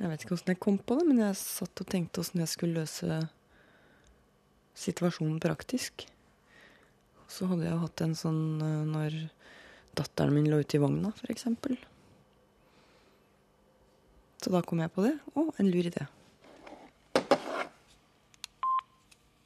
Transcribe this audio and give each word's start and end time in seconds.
Jeg 0.00 0.08
vet 0.08 0.24
ikke 0.24 0.36
åssen 0.38 0.54
jeg 0.54 0.60
kom 0.62 0.78
på 0.80 0.96
det, 0.98 1.04
men 1.10 1.20
jeg 1.20 1.36
satt 1.38 1.82
og 1.84 1.88
tenkte 1.92 2.22
åssen 2.22 2.40
jeg 2.40 2.50
skulle 2.50 2.80
løse 2.80 3.20
situasjonen 4.78 5.40
praktisk. 5.42 6.06
Så 7.28 7.48
hadde 7.50 7.68
jeg 7.68 7.80
hatt 7.82 8.04
en 8.04 8.16
sånn 8.16 8.42
eh, 8.64 8.82
når 8.88 9.18
datteren 9.96 10.34
min 10.36 10.48
lå 10.48 10.62
ute 10.62 10.78
i 10.78 10.82
vogna, 10.82 11.12
f.eks. 11.12 11.46
Så 14.42 14.50
da 14.50 14.62
kom 14.66 14.80
jeg 14.82 14.92
på 14.92 15.04
det. 15.04 15.12
Å, 15.36 15.46
en 15.60 15.70
lur 15.70 15.86
idé. 15.86 16.08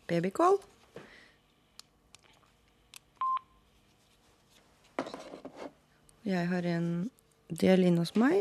Babycall. 0.07 0.61
Jeg 6.27 6.47
har 6.51 6.67
en 6.67 6.87
del 7.51 7.87
inne 7.87 8.03
hos 8.03 8.15
meg, 8.19 8.41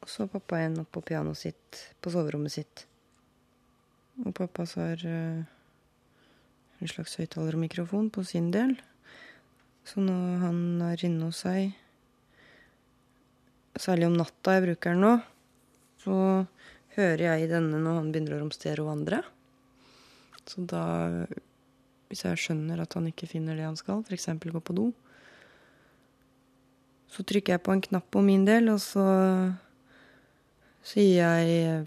og 0.00 0.08
så 0.08 0.24
har 0.24 0.32
pappa 0.32 0.60
en 0.60 0.80
oppe 0.82 0.96
på 0.96 1.06
pianoet 1.12 1.38
sitt, 1.38 1.80
på 2.00 2.12
soverommet 2.12 2.54
sitt. 2.54 2.84
Og 4.24 4.32
pappa 4.36 4.64
har 4.74 5.02
uh, 5.04 5.42
en 6.80 6.90
slags 6.90 7.18
høyttaler 7.20 7.56
og 7.56 7.64
mikrofon 7.64 8.08
på 8.12 8.24
sin 8.24 8.48
del. 8.54 8.74
Så 9.84 10.00
når 10.04 10.40
han 10.44 10.62
er 10.90 11.04
inne 11.04 11.28
hos 11.28 11.42
seg, 11.44 11.74
særlig 13.80 14.08
om 14.08 14.16
natta 14.18 14.56
jeg 14.56 14.66
bruker 14.66 14.96
den 14.96 15.04
nå, 15.04 15.12
så 16.00 16.16
hører 16.96 17.26
jeg 17.26 17.52
denne 17.52 17.80
når 17.80 18.00
han 18.00 18.10
begynner 18.12 18.36
å 18.36 18.42
romstere 18.42 18.84
og 18.84 18.90
vandre. 18.90 19.22
Så 20.48 20.64
da, 20.68 20.82
hvis 22.10 22.24
jeg 22.26 22.40
skjønner 22.40 22.82
at 22.82 22.96
han 22.96 23.08
ikke 23.10 23.28
finner 23.30 23.58
det 23.58 23.68
han 23.68 23.78
skal, 23.78 24.02
f.eks. 24.04 24.30
gå 24.40 24.64
på 24.64 24.76
do, 24.76 24.90
så 27.10 27.24
trykker 27.26 27.56
jeg 27.56 27.64
på 27.66 27.74
en 27.74 27.82
knapp 27.84 28.06
på 28.14 28.22
min 28.24 28.46
del, 28.46 28.70
og 28.72 28.80
så 28.82 29.04
sier 30.86 31.24
jeg 31.24 31.86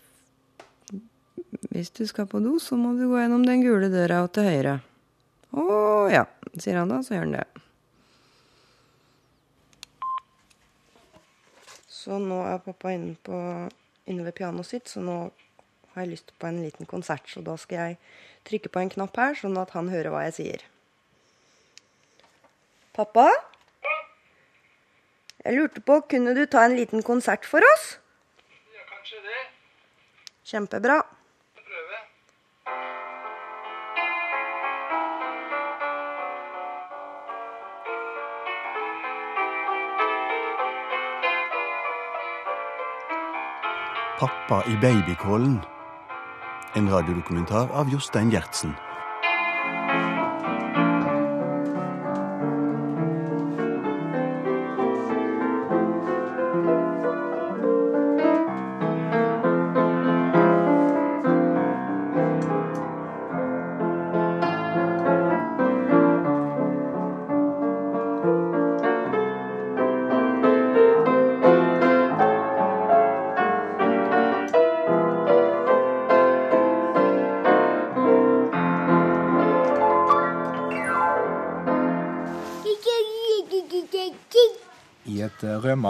Hvis 1.73 1.91
du 1.95 2.05
skal 2.07 2.27
på 2.29 2.41
do, 2.43 2.57
så 2.59 2.77
må 2.77 2.93
du 2.97 3.07
gå 3.09 3.17
gjennom 3.19 3.45
den 3.45 3.63
gule 3.63 3.89
døra 3.93 4.23
og 4.25 4.31
til 4.35 4.49
høyre. 4.49 4.77
Å 5.53 5.63
ja, 6.11 6.25
sier 6.57 6.79
han 6.81 6.91
da, 6.91 6.99
så 7.05 7.15
gjør 7.15 7.27
han 7.27 7.35
det. 7.37 7.45
Så 12.03 12.19
nå 12.19 12.41
er 12.49 12.59
pappa 12.65 12.91
inne, 12.91 13.15
på, 13.23 13.37
inne 14.11 14.25
ved 14.25 14.35
pianoet 14.35 14.67
sitt, 14.67 14.91
så 14.91 14.99
nå 14.99 15.17
har 15.93 16.03
jeg 16.03 16.11
lyst 16.15 16.33
på 16.41 16.49
en 16.49 16.59
liten 16.59 16.89
konsert. 16.89 17.29
Så 17.29 17.43
da 17.45 17.55
skal 17.61 17.79
jeg 17.79 17.97
trykke 18.49 18.71
på 18.73 18.81
en 18.81 18.91
knapp 18.91 19.17
her, 19.21 19.37
sånn 19.39 19.57
at 19.61 19.71
han 19.77 19.91
hører 19.93 20.11
hva 20.11 20.25
jeg 20.27 20.37
sier. 20.39 20.65
Pappa? 22.97 23.29
Jeg 25.43 25.57
lurte 25.57 25.83
på, 25.85 26.01
kunne 26.11 26.35
du 26.35 26.43
ta 26.47 26.65
en 26.67 26.75
liten 26.77 27.05
konsert 27.05 27.47
for 27.47 27.63
oss? 27.73 27.97
Kanskje 29.13 29.29
det. 29.29 29.41
Kjempebra. 30.43 31.03
Prøve. 31.55 31.97
Pappa 44.19 44.63
i 44.67 44.77
babykålen. 44.81 45.59
En 46.75 46.89
radiodokumentar 46.89 47.69
av 47.71 47.89
Jostein 47.89 48.31
Gjertsen. 48.31 48.73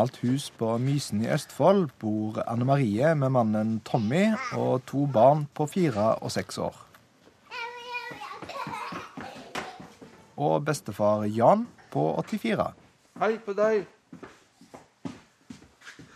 Rødmalt 0.03 0.18
hus 0.22 0.52
på 0.52 0.78
Mysen 0.78 1.22
i 1.22 1.30
Østfold 1.31 1.90
bor 2.00 2.44
Anne 2.47 2.66
Marie 2.66 3.16
med 3.16 3.30
mannen 3.30 3.80
Tommy 3.86 4.34
og 4.52 4.86
to 4.86 5.06
barn 5.08 5.47
på 5.56 5.66
fire 5.66 6.16
og 6.16 6.31
seks 6.31 6.58
år. 6.58 6.75
Og 10.36 10.66
bestefar 10.66 11.24
Jan 11.24 11.68
på 11.91 12.22
84. 12.28 12.74
Hei 13.19 13.38
på 13.46 13.53
deg. 13.53 13.86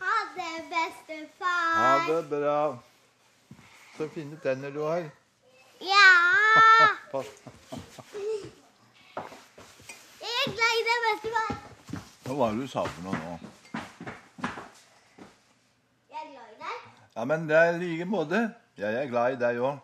Ha 0.01 0.15
det, 0.35 0.55
bestefar. 0.73 1.71
Ha 1.77 1.93
det 2.09 2.29
bra. 2.29 2.77
Så 3.97 4.09
fine 4.13 4.35
tenner 4.43 4.69
du 4.69 4.83
har. 4.83 5.07
Ja. 5.79 6.09
Jeg 10.19 10.33
er 10.43 10.51
glad 10.51 10.73
i 10.75 10.83
deg, 10.89 10.97
bestefar. 11.07 11.67
Hva 12.27 12.35
var 12.35 12.51
det 12.51 12.65
du 12.65 12.67
sa 12.67 12.81
for 12.83 13.05
noe 13.05 13.15
nå? 13.15 13.37
Jeg 16.11 16.19
er 16.19 16.31
glad 16.33 16.49
i 16.51 16.57
deg. 16.59 16.87
Ja, 17.17 17.23
men 17.25 17.47
det 17.49 17.55
er 17.57 17.71
i 17.73 17.77
like 17.81 18.05
måte. 18.05 18.39
Jeg 18.77 18.93
er 18.93 19.07
glad 19.09 19.33
i 19.33 19.37
deg 19.41 19.57
òg. 19.57 19.79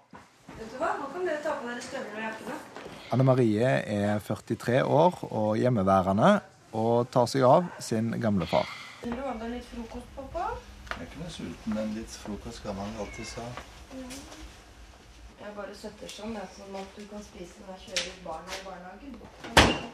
Vet 0.53 0.67
du 0.69 0.75
hva, 0.77 0.91
nå 0.99 1.07
kan 1.15 1.23
dere 1.25 1.39
ta 1.41 1.55
på 1.57 1.65
dere 1.65 1.81
støvler 1.81 2.19
og 2.19 2.25
jakkene. 2.27 2.57
Anne 3.15 3.25
Marie 3.25 3.71
er 3.95 4.19
43 4.21 4.83
år 4.85 5.17
og 5.31 5.47
hjemmeværende 5.57 6.29
og 6.77 7.09
tar 7.15 7.25
seg 7.31 7.47
av 7.47 7.71
sin 7.81 8.13
gamle 8.21 8.45
far. 8.51 8.69
Vil 9.01 9.17
du 9.17 9.23
ha 9.25 9.33
deg 9.41 9.55
litt 9.55 9.65
frokost, 9.71 10.13
pappa? 10.19 10.51
Jeg 10.91 10.99
er 10.99 11.09
ikke 11.09 11.23
noe 11.23 11.33
sulten, 11.39 11.73
men 11.79 11.97
litt 11.97 12.19
frokost 12.21 12.61
kan 12.67 12.77
man 12.77 12.93
alltid 13.01 13.33
ha. 13.41 13.49
Jeg 15.41 15.57
bare 15.57 15.73
setter 15.81 16.15
sånn, 16.19 16.37
sånn 16.53 16.79
at 16.83 16.93
du 16.99 17.09
kan 17.09 17.25
spise 17.31 17.65
når 17.65 17.81
jeg 17.81 17.97
kjører 17.97 18.23
barna 18.29 18.61
i 18.61 18.63
barnehagen. 18.69 19.92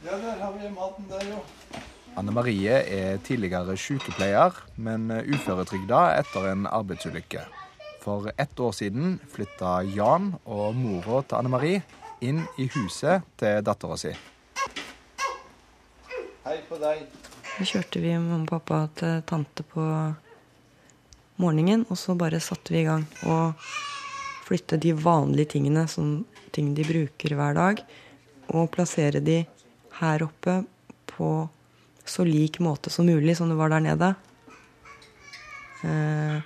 Ja, 0.00 0.16
der 0.16 0.38
har 0.40 0.52
vi 0.56 0.68
maten 0.72 1.08
der, 1.10 1.24
jo. 1.28 1.40
Anne 2.16 2.32
Marie 2.32 2.72
er 2.72 3.18
tidligere 3.20 3.74
sykepleier, 3.76 4.56
men 4.80 5.10
uføretrygda 5.12 5.98
etter 6.16 6.46
en 6.48 6.64
arbeidsulykke. 6.66 7.42
For 8.00 8.30
ett 8.40 8.60
år 8.60 8.72
siden 8.72 9.18
flytta 9.28 9.82
Jan 9.92 10.32
og 10.48 10.78
mora 10.78 11.20
til 11.20 11.36
Anne 11.36 11.52
Marie 11.52 11.82
inn 12.24 12.40
i 12.56 12.70
huset 12.72 13.28
til 13.36 13.60
dattera 13.66 14.00
si. 14.00 14.14
Hei 16.48 16.56
på 16.64 16.80
deg. 16.80 17.04
Så 17.58 17.68
kjørte 17.74 18.00
vi 18.00 18.16
mamma 18.16 18.40
og 18.40 18.50
pappa 18.54 18.80
til 18.96 19.20
tante 19.28 19.68
på 19.68 19.84
morgenen, 21.44 21.84
og 21.92 22.00
så 22.00 22.16
bare 22.16 22.40
satte 22.40 22.72
vi 22.72 22.86
i 22.86 22.88
gang 22.88 23.04
og 23.28 23.52
flytte 24.48 24.80
de 24.80 24.96
vanlige 24.96 25.58
tingene, 25.58 25.84
sånn 25.84 26.22
ting 26.56 26.72
de 26.72 26.88
bruker 26.88 27.36
hver 27.36 27.60
dag, 27.60 27.88
og 28.48 28.70
plassere 28.72 29.20
de 29.20 29.42
her 30.00 30.24
oppe 30.26 30.62
på 31.10 31.30
så 32.04 32.24
lik 32.24 32.58
måte 32.64 32.90
som 32.90 33.06
mulig 33.06 33.36
som 33.38 33.48
det 33.48 33.58
var 33.58 33.70
der 33.72 33.84
nede. 33.84 34.14
Eh, 35.84 36.40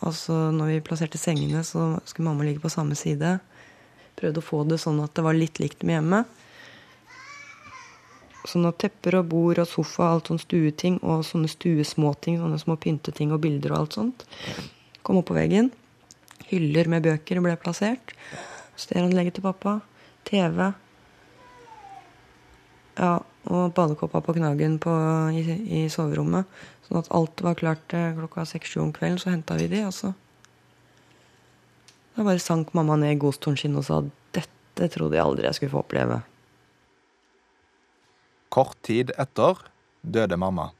altså 0.00 0.48
når 0.54 0.72
vi 0.72 0.84
plasserte 0.86 1.20
sengene, 1.20 1.64
så 1.64 1.98
skulle 2.04 2.28
mamma 2.30 2.46
ligge 2.46 2.62
på 2.62 2.72
samme 2.72 2.96
side. 2.98 3.38
Prøvde 4.18 4.42
å 4.42 4.48
få 4.48 4.64
det 4.66 4.80
sånn 4.82 5.00
at 5.04 5.14
det 5.14 5.26
var 5.26 5.36
litt 5.36 5.60
likt 5.62 5.84
med 5.84 5.98
hjemme. 5.98 6.22
Sånn 8.48 8.64
at 8.70 8.78
tepper 8.80 9.18
og 9.18 9.28
bord 9.28 9.60
og 9.60 9.68
sofa, 9.68 10.08
alt 10.08 10.30
sånn 10.30 10.40
stueting 10.40 10.96
og 11.02 11.26
sånne 11.26 11.50
stuesmåting, 11.52 12.38
sånne 12.40 12.60
små 12.62 12.78
pynteting 12.80 13.34
og 13.34 13.42
bilder 13.44 13.74
og 13.74 13.82
alt 13.82 13.98
sånt, 13.98 14.24
kom 15.04 15.20
opp 15.20 15.28
på 15.28 15.36
veggen. 15.36 15.68
Hyller 16.48 16.88
med 16.88 17.04
bøker 17.04 17.42
ble 17.44 17.58
plassert. 17.60 18.14
Stereoanlegget 18.78 19.36
til 19.36 19.44
pappa. 19.44 19.80
TV. 20.28 20.70
Ja, 22.98 23.18
og 23.48 23.74
badekåpa 23.76 24.20
på 24.24 24.34
knaggen 24.36 24.78
på, 24.82 24.92
i, 25.32 25.42
i 25.80 25.82
soverommet. 25.92 26.48
Sånn 26.88 27.00
at 27.00 27.10
alt 27.14 27.42
var 27.44 27.58
klart 27.58 27.84
klokka 27.92 28.44
seks-sju 28.48 28.80
om 28.82 28.94
kvelden. 28.96 29.20
Så 29.22 29.30
henta 29.32 29.56
vi 29.60 29.70
de, 29.70 29.84
og 29.88 29.94
så 29.96 30.14
Da 32.18 32.24
bare 32.26 32.42
sank 32.42 32.72
mamma 32.74 32.96
ned 32.98 33.14
i 33.14 33.18
godstolen 33.22 33.54
sin 33.60 33.76
og 33.78 33.84
sa 33.86 34.00
dette 34.34 34.88
trodde 34.90 35.14
jeg 35.14 35.22
aldri 35.22 35.46
jeg 35.46 35.54
skulle 35.54 35.74
få 35.76 35.84
oppleve. 35.84 36.16
Kort 38.50 38.74
tid 38.82 39.12
etter 39.14 39.60
døde 40.02 40.38
mamma. 40.40 40.72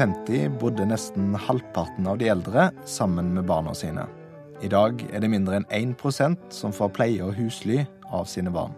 1950 0.00 0.48
bodde 0.60 0.84
nesten 0.88 1.34
halvparten 1.36 2.06
av 2.08 2.16
de 2.18 2.30
eldre 2.32 2.70
sammen 2.88 3.34
med 3.34 3.44
barna 3.44 3.74
sine. 3.76 4.06
I 4.64 4.68
dag 4.72 5.02
er 5.12 5.20
det 5.20 5.28
mindre 5.28 5.58
enn 5.58 5.66
1% 5.68 6.54
som 6.56 6.72
får 6.72 6.92
pleie 6.96 7.20
og 7.20 7.34
husly 7.36 7.82
av 8.08 8.24
sine 8.24 8.48
barn. 8.54 8.72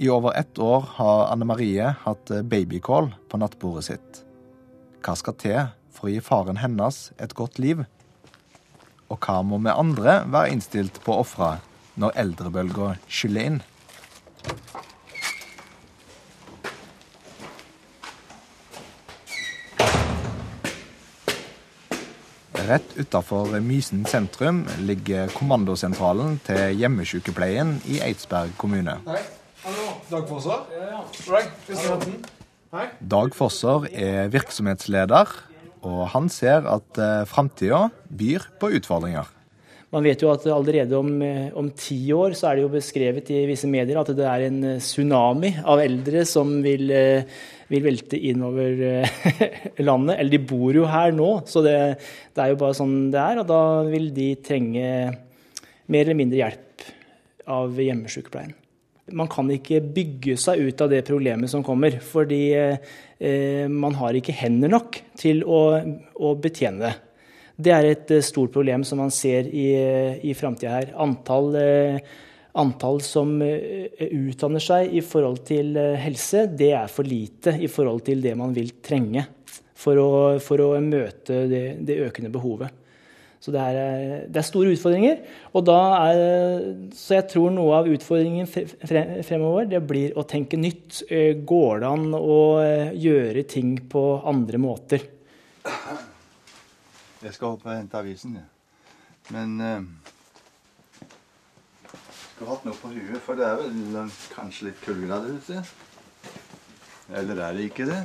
I 0.00 0.08
over 0.08 0.32
ett 0.40 0.56
år 0.56 0.86
har 0.96 1.26
Anne 1.34 1.44
Marie 1.44 1.90
hatt 2.06 2.32
babycall 2.48 3.10
på 3.28 3.42
nattbordet 3.42 3.84
sitt. 3.90 4.22
Hva 5.04 5.18
skal 5.20 5.36
til 5.36 5.60
for 5.92 6.08
å 6.08 6.14
gi 6.14 6.24
faren 6.24 6.62
hennes 6.62 7.10
et 7.20 7.36
godt 7.36 7.60
liv? 7.60 7.84
Og 9.12 9.20
hva 9.20 9.42
må 9.44 9.60
vi 9.60 9.74
andre 9.74 10.22
være 10.32 10.54
innstilt 10.54 11.02
på 11.04 11.12
å 11.12 11.26
ofre 11.26 11.58
når 12.00 12.16
eldrebølga 12.24 12.94
skyller 13.04 13.52
inn? 13.52 13.60
Rett 22.68 22.98
utafor 23.00 23.54
Mysen 23.64 24.02
sentrum 24.04 24.58
ligger 24.84 25.30
kommandosentralen 25.32 26.34
til 26.44 26.74
hjemmesykepleien 26.76 27.70
i 27.88 27.96
Eidsberg 28.04 28.52
kommune. 28.60 28.98
Hei. 29.06 29.22
Hallo. 29.62 29.86
Dag 30.10 30.26
Fosser? 30.28 30.66
Ja, 30.76 30.98
ja. 30.98 32.10
Hei. 32.76 32.84
Dag 33.00 33.32
Fosser 33.38 33.88
er 33.88 34.28
virksomhetsleder, 34.34 35.32
og 35.80 36.02
han 36.12 36.28
ser 36.28 36.68
at 36.68 37.00
eh, 37.00 37.24
framtida 37.30 37.86
byr 38.12 38.50
på 38.60 38.74
utfordringer. 38.76 39.32
Man 39.88 40.04
vet 40.04 40.20
jo 40.20 40.28
at 40.28 40.44
allerede 40.52 40.96
om, 40.98 41.22
eh, 41.24 41.48
om, 41.56 41.70
ti 41.72 42.02
år 42.12 42.36
så 42.36 42.50
er 42.50 42.58
det 42.58 42.66
jo 42.66 42.74
beskrevet 42.74 43.30
i 43.32 43.46
visse 43.48 43.68
medier 43.70 43.96
at 43.96 44.10
det 44.12 44.26
er 44.28 44.44
en 44.44 44.58
eh, 44.74 44.82
tsunami 44.84 45.54
av 45.64 45.80
eldre 45.80 46.26
som 46.28 46.58
vil, 46.60 46.90
eh, 46.92 47.24
vil 47.68 47.84
velte 47.84 48.18
innover 48.30 48.78
landet. 49.88 50.16
Eller 50.18 50.32
de 50.34 50.42
bor 50.50 50.76
jo 50.76 50.86
her 50.88 51.12
nå, 51.16 51.30
så 51.48 51.62
det, 51.64 51.76
det, 52.32 52.42
er 52.42 52.52
jo 52.52 52.60
bare 52.62 52.78
sånn 52.78 52.96
det 53.14 53.20
er. 53.22 53.42
Og 53.42 53.48
da 53.50 53.62
vil 53.88 54.08
de 54.16 54.30
trenge 54.44 54.86
mer 55.88 56.04
eller 56.04 56.18
mindre 56.18 56.40
hjelp 56.42 56.88
av 57.48 57.76
hjemmesykepleien. 57.80 58.54
Man 59.16 59.28
kan 59.32 59.48
ikke 59.48 59.80
bygge 59.80 60.36
seg 60.40 60.60
ut 60.68 60.82
av 60.84 60.90
det 60.92 61.00
problemet 61.08 61.48
som 61.48 61.64
kommer, 61.64 61.96
fordi 62.04 62.42
eh, 62.52 63.68
man 63.72 63.96
har 63.96 64.16
ikke 64.18 64.36
hender 64.36 64.72
nok 64.74 64.98
til 65.16 65.40
å, 65.48 65.60
å 66.12 66.32
betjene 66.36 66.82
det. 66.84 66.94
Det 67.58 67.72
er 67.74 67.88
et 67.88 68.12
eh, 68.14 68.24
stort 68.24 68.52
problem 68.54 68.84
som 68.86 69.00
man 69.00 69.14
ser 69.14 69.48
i, 69.48 69.70
i 70.28 70.34
framtida 70.36 70.74
her. 70.76 70.92
Antall, 71.00 71.56
eh, 71.56 72.02
antall, 72.58 73.00
som 73.04 73.36
eh, 73.44 73.88
utdanner 74.08 74.62
seg 74.62 74.94
i 74.98 75.02
forhold 75.04 75.42
til 75.48 75.78
helse, 76.00 76.46
det 76.50 76.72
er 76.76 76.90
for 76.92 77.08
lite 77.08 77.56
i 77.58 77.70
forhold 77.70 78.04
til 78.08 78.22
det 78.24 78.34
man 78.38 78.54
vil 78.56 78.74
trenge 78.84 79.26
for 79.78 80.00
å, 80.00 80.10
for 80.42 80.62
å 80.64 80.72
møte 80.82 81.44
det, 81.50 81.64
det, 81.86 82.00
økende 82.08 82.32
behovet. 82.34 82.84
Så 83.38 83.52
det 83.54 83.62
er, 83.62 83.76
det 84.26 84.40
er, 84.40 84.46
store 84.46 84.72
utfordringer. 84.74 85.20
Er, 85.54 86.22
så 86.90 87.14
jeg 87.14 87.28
tror 87.30 87.52
noe 87.54 87.76
av 87.78 87.86
utfordringen 87.86 88.48
fremover 88.50 89.68
det 89.70 89.78
blir 89.86 90.18
å 90.18 90.26
tenke 90.26 90.58
nytt. 90.58 91.04
Går 91.46 91.84
det 91.84 91.92
an 91.92 92.18
å 92.18 92.40
gjøre 92.98 93.46
ting 93.46 93.76
på 93.86 94.02
andre 94.26 94.58
måter? 94.58 95.06
Jeg 97.22 97.34
skal 97.34 97.54
opp 97.54 97.64
og 97.66 97.74
hente 97.76 97.98
avisen, 97.98 98.36
jeg. 98.38 98.50
Men 99.34 99.54
uh, 99.60 100.12
Skulle 102.38 102.52
hatt 102.54 102.66
noe 102.68 102.78
på 102.78 102.88
huet, 102.92 103.18
for 103.18 103.34
det 103.34 103.42
er 103.42 103.56
vel 103.58 104.10
kanskje 104.30 104.68
litt 104.68 104.76
kuldegrader 104.84 105.40
ute? 105.40 105.62
Eller 107.18 107.40
er 107.42 107.56
det 107.56 107.64
ikke 107.66 107.86
det? 107.88 107.96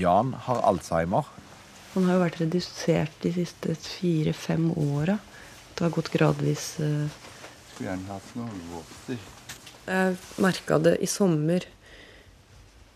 Jan 0.00 0.30
har 0.46 0.62
alzheimer. 0.64 1.28
Han 1.92 2.06
har 2.08 2.16
jo 2.16 2.22
vært 2.22 2.38
redusert 2.40 3.18
de 3.20 3.34
siste 3.34 3.74
fire-fem 3.84 4.70
åra. 4.72 5.18
Det 5.74 5.84
har 5.84 5.92
gått 5.92 6.08
gradvis 6.14 6.70
uh... 6.80 7.04
Skulle 7.74 7.90
gjerne 7.90 8.14
hatt 8.14 8.32
noen 8.38 8.64
votter. 8.72 9.20
Jeg 9.90 10.16
merka 10.40 10.80
det 10.88 10.94
i 11.04 11.10
sommer. 11.12 11.68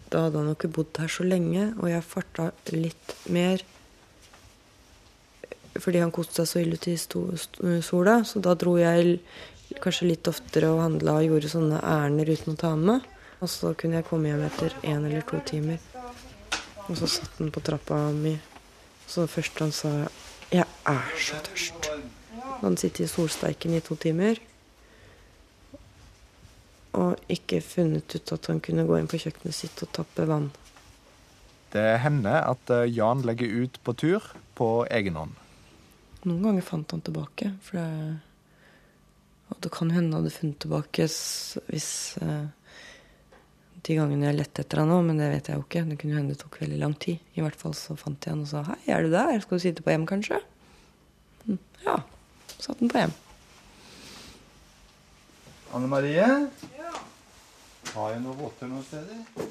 Da 0.08 0.25
hadde 0.31 0.40
han 0.40 0.49
jo 0.49 0.56
ikke 0.56 0.73
bodd 0.81 1.02
her 1.05 1.12
så 1.12 1.29
lenge, 1.29 1.75
og 1.76 1.93
jeg 1.93 2.08
farta 2.08 2.49
litt 2.73 3.19
mer 3.29 3.69
fordi 5.81 6.02
han 6.02 6.12
koste 6.12 6.43
seg 6.43 6.49
så 6.49 6.61
ille 6.61 6.79
til 6.81 6.99
sola. 7.84 8.19
Så 8.29 8.43
da 8.44 8.52
dro 8.58 8.75
jeg 8.81 9.19
kanskje 9.80 10.08
litt 10.10 10.28
oftere 10.28 10.70
og 10.72 10.82
handla 10.82 11.16
og 11.20 11.26
gjorde 11.28 11.50
sånne 11.52 11.80
ærender 11.80 12.32
uten 12.32 12.54
å 12.54 12.60
ta 12.60 12.74
med 12.76 12.88
meg. 12.90 13.10
Og 13.42 13.50
så 13.50 13.72
kunne 13.78 13.98
jeg 13.98 14.06
komme 14.06 14.30
hjem 14.30 14.44
etter 14.46 14.74
én 14.86 15.02
eller 15.02 15.24
to 15.26 15.40
timer. 15.46 15.80
Og 16.88 16.94
så 16.98 17.08
satt 17.10 17.40
han 17.40 17.50
på 17.54 17.62
trappa 17.64 17.98
mi. 18.14 18.36
Så 19.06 19.24
det 19.24 19.34
første 19.34 19.64
han 19.64 19.72
sa 19.72 20.08
'Jeg 20.50 20.66
er 20.86 21.12
så 21.19 21.36
tørst'. 21.46 21.88
Han 22.60 22.76
sitter 22.76 23.04
i 23.04 23.06
solsteiken 23.06 23.74
i 23.74 23.80
to 23.80 23.96
timer. 23.96 24.38
Og 26.92 27.16
ikke 27.28 27.60
funnet 27.60 28.14
ut 28.14 28.32
at 28.32 28.46
han 28.46 28.60
kunne 28.60 28.86
gå 28.86 28.98
inn 28.98 29.08
på 29.08 29.19
kjøkkenet 29.19 29.54
sitt 29.54 29.82
og 29.82 29.92
tappe 29.92 30.26
vann. 30.28 30.50
Det 31.72 31.98
hender 32.04 32.44
at 32.50 32.70
eh, 32.70 32.90
Jan 32.92 33.22
legger 33.22 33.48
ut 33.64 33.78
på 33.82 33.94
tur 33.96 34.20
på 34.54 34.86
egen 34.90 35.16
hånd. 35.16 35.32
Noen 36.22 36.42
ganger 36.42 36.62
fant 36.62 36.90
han 36.90 37.00
tilbake. 37.00 37.54
For 37.62 37.80
det, 37.80 38.19
og 39.52 39.60
det 39.60 39.72
kan 39.75 39.90
hende 39.93 40.16
han 40.16 40.22
hadde 40.22 40.34
funnet 40.34 40.58
tilbake 40.64 41.06
hvis 41.69 41.90
eh, 42.25 42.46
de 43.82 43.96
gangene 43.99 44.28
jeg 44.28 44.38
lette 44.38 44.62
etter 44.62 44.81
han 44.82 44.93
òg, 44.94 45.02
men 45.08 45.19
det 45.19 45.28
vet 45.32 45.50
jeg 45.50 45.58
jo 45.58 45.64
ikke. 45.66 45.82
Det 45.90 45.99
kunne 46.00 46.19
hende 46.19 46.34
det 46.34 46.40
tok 46.43 46.60
veldig 46.62 46.78
lang 46.81 46.94
tid. 47.02 47.19
I 47.34 47.43
hvert 47.44 47.58
fall 47.58 47.75
så 47.76 47.96
fant 47.99 48.25
jeg 48.25 48.34
han 48.34 48.44
og 48.44 48.50
sa 48.50 48.62
'Hei, 48.62 48.78
er 48.94 49.02
du 49.02 49.10
der? 49.10 49.40
Skal 49.43 49.58
du 49.58 49.62
sitte 49.62 49.82
på 49.82 49.90
hjem, 49.90 50.06
kanskje?' 50.06 50.40
Hm, 51.46 51.58
ja. 51.84 51.96
Satt 52.58 52.78
han 52.78 52.88
på 52.88 52.99
hjem. 53.02 53.14
Anne 55.75 55.88
Marie? 55.88 56.28
Ja. 56.78 56.93
Har 57.94 58.12
jeg 58.12 58.22
noen 58.22 58.38
votter 58.38 58.70
noen 58.70 58.84
steder? 58.87 59.50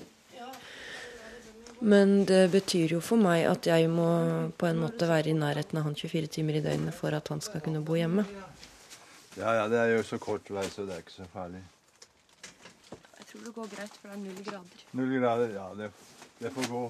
Men 1.82 2.26
det 2.30 2.52
betyr 2.54 2.92
jo 2.94 3.00
for 3.02 3.18
meg 3.18 3.48
at 3.50 3.66
jeg 3.66 3.88
må 3.90 4.06
på 4.54 4.68
en 4.70 4.82
måte 4.84 5.08
være 5.10 5.32
i 5.32 5.38
nærheten 5.38 5.80
av 5.80 5.88
han 5.88 5.96
24 5.98 6.30
timer 6.30 6.60
i 6.60 6.62
døgnet 6.62 6.94
for 6.94 7.10
at 7.18 7.28
han 7.34 7.42
skal 7.42 7.64
kunne 7.66 7.82
bo 7.82 7.98
hjemme. 7.98 8.22
Ja, 9.40 9.54
ja, 9.56 9.68
det 9.72 9.78
er 9.80 9.94
jo 9.96 10.02
så 10.04 10.18
kort 10.20 10.50
vei, 10.52 10.66
så 10.68 10.84
det 10.84 10.98
er 10.98 11.04
ikke 11.06 11.14
så 11.14 11.28
farlig. 11.32 11.62
Jeg 12.92 13.28
tror 13.30 13.46
det 13.46 13.54
går 13.56 13.70
greit, 13.72 13.94
for 13.96 14.10
det 14.10 14.18
er 14.18 14.24
null 14.26 14.42
grader. 14.44 14.82
Null 15.00 15.14
grader, 15.22 15.54
ja. 15.56 15.68
Det, 15.78 15.88
det 16.42 16.52
får 16.52 16.68
gå. 16.68 16.82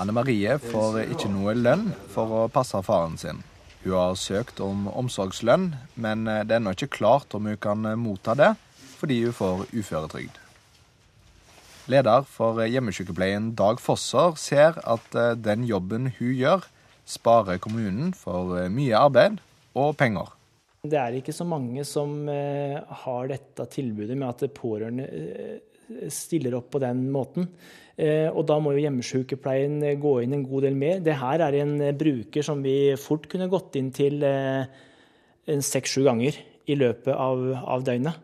Anne 0.00 0.14
Marie 0.16 0.56
får 0.64 0.98
ikke 1.04 1.30
noe 1.30 1.54
lønn 1.54 1.92
for 2.10 2.34
å 2.40 2.42
passe 2.50 2.80
faren 2.82 3.14
sin. 3.20 3.44
Hun 3.84 3.94
har 3.94 4.18
søkt 4.18 4.60
om 4.64 4.88
omsorgslønn, 4.90 5.70
men 5.94 6.26
det 6.26 6.42
er 6.50 6.58
ennå 6.58 6.74
ikke 6.74 6.90
klart 6.98 7.36
om 7.38 7.46
hun 7.46 7.60
kan 7.60 7.86
motta 8.00 8.34
det, 8.36 8.50
fordi 8.98 9.22
hun 9.28 9.36
får 9.36 9.62
uføretrygd. 9.70 10.40
Leder 11.90 12.26
for 12.28 12.60
hjemmesykepleien 12.66 13.52
Dag 13.58 13.80
Fosser 13.82 14.34
ser 14.38 14.76
at 14.86 15.14
eh, 15.18 15.32
den 15.34 15.64
jobben 15.66 16.10
hun 16.18 16.34
gjør, 16.38 16.66
sparer 17.08 17.58
kommunen 17.62 18.12
for 18.14 18.52
eh, 18.60 18.68
mye 18.70 18.98
arbeid 18.98 19.40
og 19.78 19.96
penger. 19.98 20.30
Det 20.80 20.96
er 20.96 21.18
ikke 21.18 21.34
så 21.36 21.44
mange 21.44 21.84
som 21.84 22.24
eh, 22.32 22.78
har 23.04 23.28
dette 23.28 23.66
tilbudet 23.72 24.16
med 24.16 24.30
at 24.30 24.54
pårørende 24.56 25.06
stiller 26.12 26.54
opp 26.56 26.70
på 26.72 26.80
den 26.80 27.08
måten. 27.10 27.48
Og 28.00 28.44
da 28.46 28.54
må 28.62 28.70
jo 28.72 28.80
hjemmesykepleien 28.80 29.82
gå 30.00 30.12
inn 30.22 30.36
en 30.36 30.44
god 30.46 30.62
del 30.64 30.76
mer. 30.78 31.00
Det 31.04 31.16
her 31.18 31.42
er 31.44 31.56
en 31.58 31.74
bruker 31.98 32.46
som 32.46 32.62
vi 32.64 32.94
fort 32.96 33.26
kunne 33.28 33.48
gått 33.50 33.74
inn 33.76 33.90
til 33.92 34.22
seks-sju 35.44 36.06
ganger 36.06 36.38
i 36.70 36.76
løpet 36.78 37.10
av, 37.10 37.42
av 37.74 37.84
døgnet. 37.84 38.22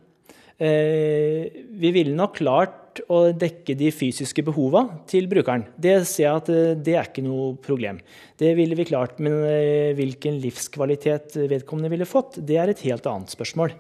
Vi 0.57 1.91
ville 1.99 2.15
nok 2.17 2.39
klart 2.39 2.86
å 3.13 3.33
dekke 3.37 3.77
de 3.79 3.91
fysiske 3.95 4.45
behovene 4.47 5.03
til 5.11 5.29
brukeren. 5.31 5.67
Det 5.77 5.99
ser 6.09 6.27
jeg 6.27 6.43
at 6.43 6.53
eh, 6.53 6.77
det 6.77 6.95
er 6.97 7.11
ikke 7.11 7.25
noe 7.27 7.55
problem. 7.63 8.01
Det 8.39 8.55
ville 8.59 8.79
vi 8.79 8.89
klart, 8.89 9.21
men 9.23 9.41
eh, 9.49 9.95
hvilken 9.99 10.41
livskvalitet 10.43 11.39
vedkommende 11.51 11.93
ville 11.93 12.09
fått, 12.09 12.41
det 12.43 12.61
er 12.61 12.73
et 12.73 12.85
helt 12.87 13.07
annet 13.11 13.35
spørsmål. 13.35 13.77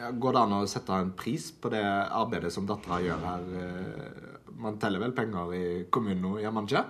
Går 0.00 0.32
det 0.32 0.40
an 0.40 0.54
å 0.56 0.66
sette 0.70 0.96
en 0.96 1.10
pris 1.12 1.50
på 1.52 1.68
det 1.72 1.82
arbeidet 1.84 2.52
som 2.54 2.64
dattera 2.68 3.02
gjør 3.04 3.26
her? 3.26 3.48
Eh, 3.60 4.30
man 4.60 4.78
teller 4.80 5.02
vel 5.02 5.12
penger 5.16 5.52
i 5.56 5.64
kommunen 5.92 6.24
nå, 6.24 6.38
gjør 6.40 6.54
man 6.56 6.68
ikke? 6.68 6.84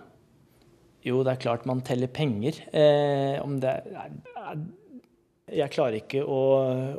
Jo, 1.07 1.23
det 1.25 1.33
er 1.33 1.43
klart 1.43 1.67
man 1.69 1.81
teller 1.87 2.11
penger. 2.13 2.61
Eh, 2.77 3.41
om 3.43 3.57
det 3.63 3.73
er 3.73 4.63
jeg 5.51 5.73
klarer 5.73 6.01
ikke 6.01 6.23
å, 6.23 6.41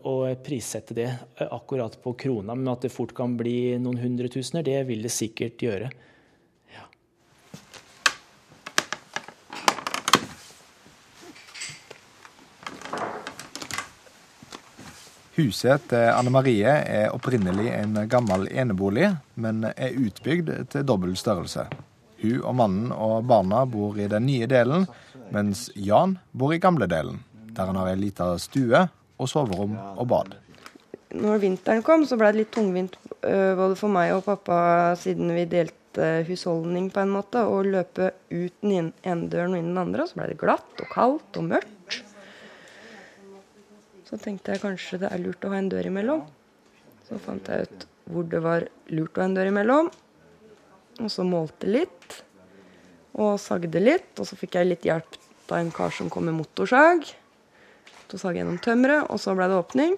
å, 0.04 0.14
prissette 0.44 0.96
det 0.98 1.10
akkurat 1.48 1.96
på 2.04 2.14
krona, 2.20 2.56
men 2.56 2.72
at 2.72 2.86
det 2.86 2.94
fort 2.94 3.14
kan 3.16 3.36
bli 3.40 3.78
noen 3.80 4.02
hundretusener, 4.02 4.66
det 4.66 4.82
vil 4.90 5.06
det 5.06 5.14
sikkert 5.14 5.62
gjøre. 5.64 5.92
Ja. 6.74 6.88
Huset 15.40 15.88
til 15.92 16.10
Anne 16.12 16.34
Marie 16.34 16.76
er 16.82 17.16
opprinnelig 17.16 17.72
en 17.78 18.04
gammel 18.12 18.50
enebolig, 18.52 19.14
men 19.40 19.64
er 19.72 19.96
utbygd 19.96 20.54
til 20.74 20.88
dobbel 20.88 21.16
størrelse. 21.20 21.70
Hun 22.22 22.44
og 22.46 22.54
mannen 22.54 22.92
og 22.94 23.24
barna 23.26 23.64
bor 23.66 23.98
i 23.98 24.06
den 24.12 24.28
nye 24.28 24.46
delen, 24.50 24.86
mens 25.34 25.70
Jan 25.74 26.20
bor 26.38 26.54
i 26.54 26.60
gamle 26.62 26.86
delen, 26.92 27.24
der 27.56 27.70
han 27.70 27.80
har 27.80 27.92
ei 27.92 28.00
lita 28.00 28.34
stue 28.42 28.86
og 29.22 29.30
soverom 29.30 29.76
og 29.98 30.08
bad. 30.10 30.36
Når 31.12 31.42
vinteren 31.44 31.84
kom, 31.84 32.06
så 32.08 32.18
ble 32.20 32.32
det 32.32 32.44
litt 32.44 32.54
tungvint 32.56 32.96
øh, 33.28 33.54
både 33.60 33.76
for 33.80 33.92
meg 33.92 34.14
og 34.16 34.24
pappa, 34.26 34.96
siden 35.00 35.34
vi 35.36 35.44
delte 35.52 36.24
husholdning 36.30 36.88
på 36.94 37.04
en 37.04 37.12
måte, 37.12 37.44
å 37.44 37.60
løpe 37.66 38.14
ut 38.32 38.56
den 38.64 38.94
ene 39.04 39.28
døren 39.32 39.58
og 39.58 39.60
inn 39.60 39.74
den 39.74 39.82
andre. 39.82 40.06
og 40.06 40.12
Så 40.12 40.22
ble 40.22 40.30
det 40.32 40.40
glatt 40.40 40.84
og 40.84 40.92
kaldt 40.94 41.42
og 41.42 41.50
mørkt. 41.52 42.00
Så 44.08 44.20
tenkte 44.20 44.56
jeg 44.56 44.64
kanskje 44.64 45.02
det 45.04 45.12
er 45.12 45.24
lurt 45.24 45.44
å 45.48 45.52
ha 45.52 45.60
en 45.60 45.70
dør 45.72 45.88
imellom. 45.88 46.24
Så 47.08 47.20
fant 47.24 47.48
jeg 47.52 47.68
ut 47.68 47.88
hvor 48.12 48.26
det 48.28 48.42
var 48.44 48.66
lurt 48.92 49.16
å 49.16 49.24
ha 49.24 49.28
en 49.30 49.38
dør 49.38 49.52
imellom. 49.52 49.92
Og 51.00 51.12
så 51.12 51.24
målte 51.28 51.68
litt. 51.68 52.22
Og 53.20 53.38
sagde 53.40 53.84
litt. 53.84 54.12
Og 54.20 54.28
så 54.28 54.40
fikk 54.40 54.60
jeg 54.60 54.72
litt 54.72 54.88
hjelp 54.88 55.20
av 55.52 55.60
en 55.60 55.72
kar 55.76 55.92
som 55.96 56.12
kom 56.12 56.28
med 56.28 56.40
motorsag. 56.40 57.08
Så 58.12 58.18
sag 58.20 58.36
jeg 58.36 58.44
gjennom 58.44 58.60
tømmeret, 58.60 59.06
og 59.08 59.22
så 59.24 59.32
ble 59.38 59.48
det 59.48 59.56
åpning. 59.56 59.94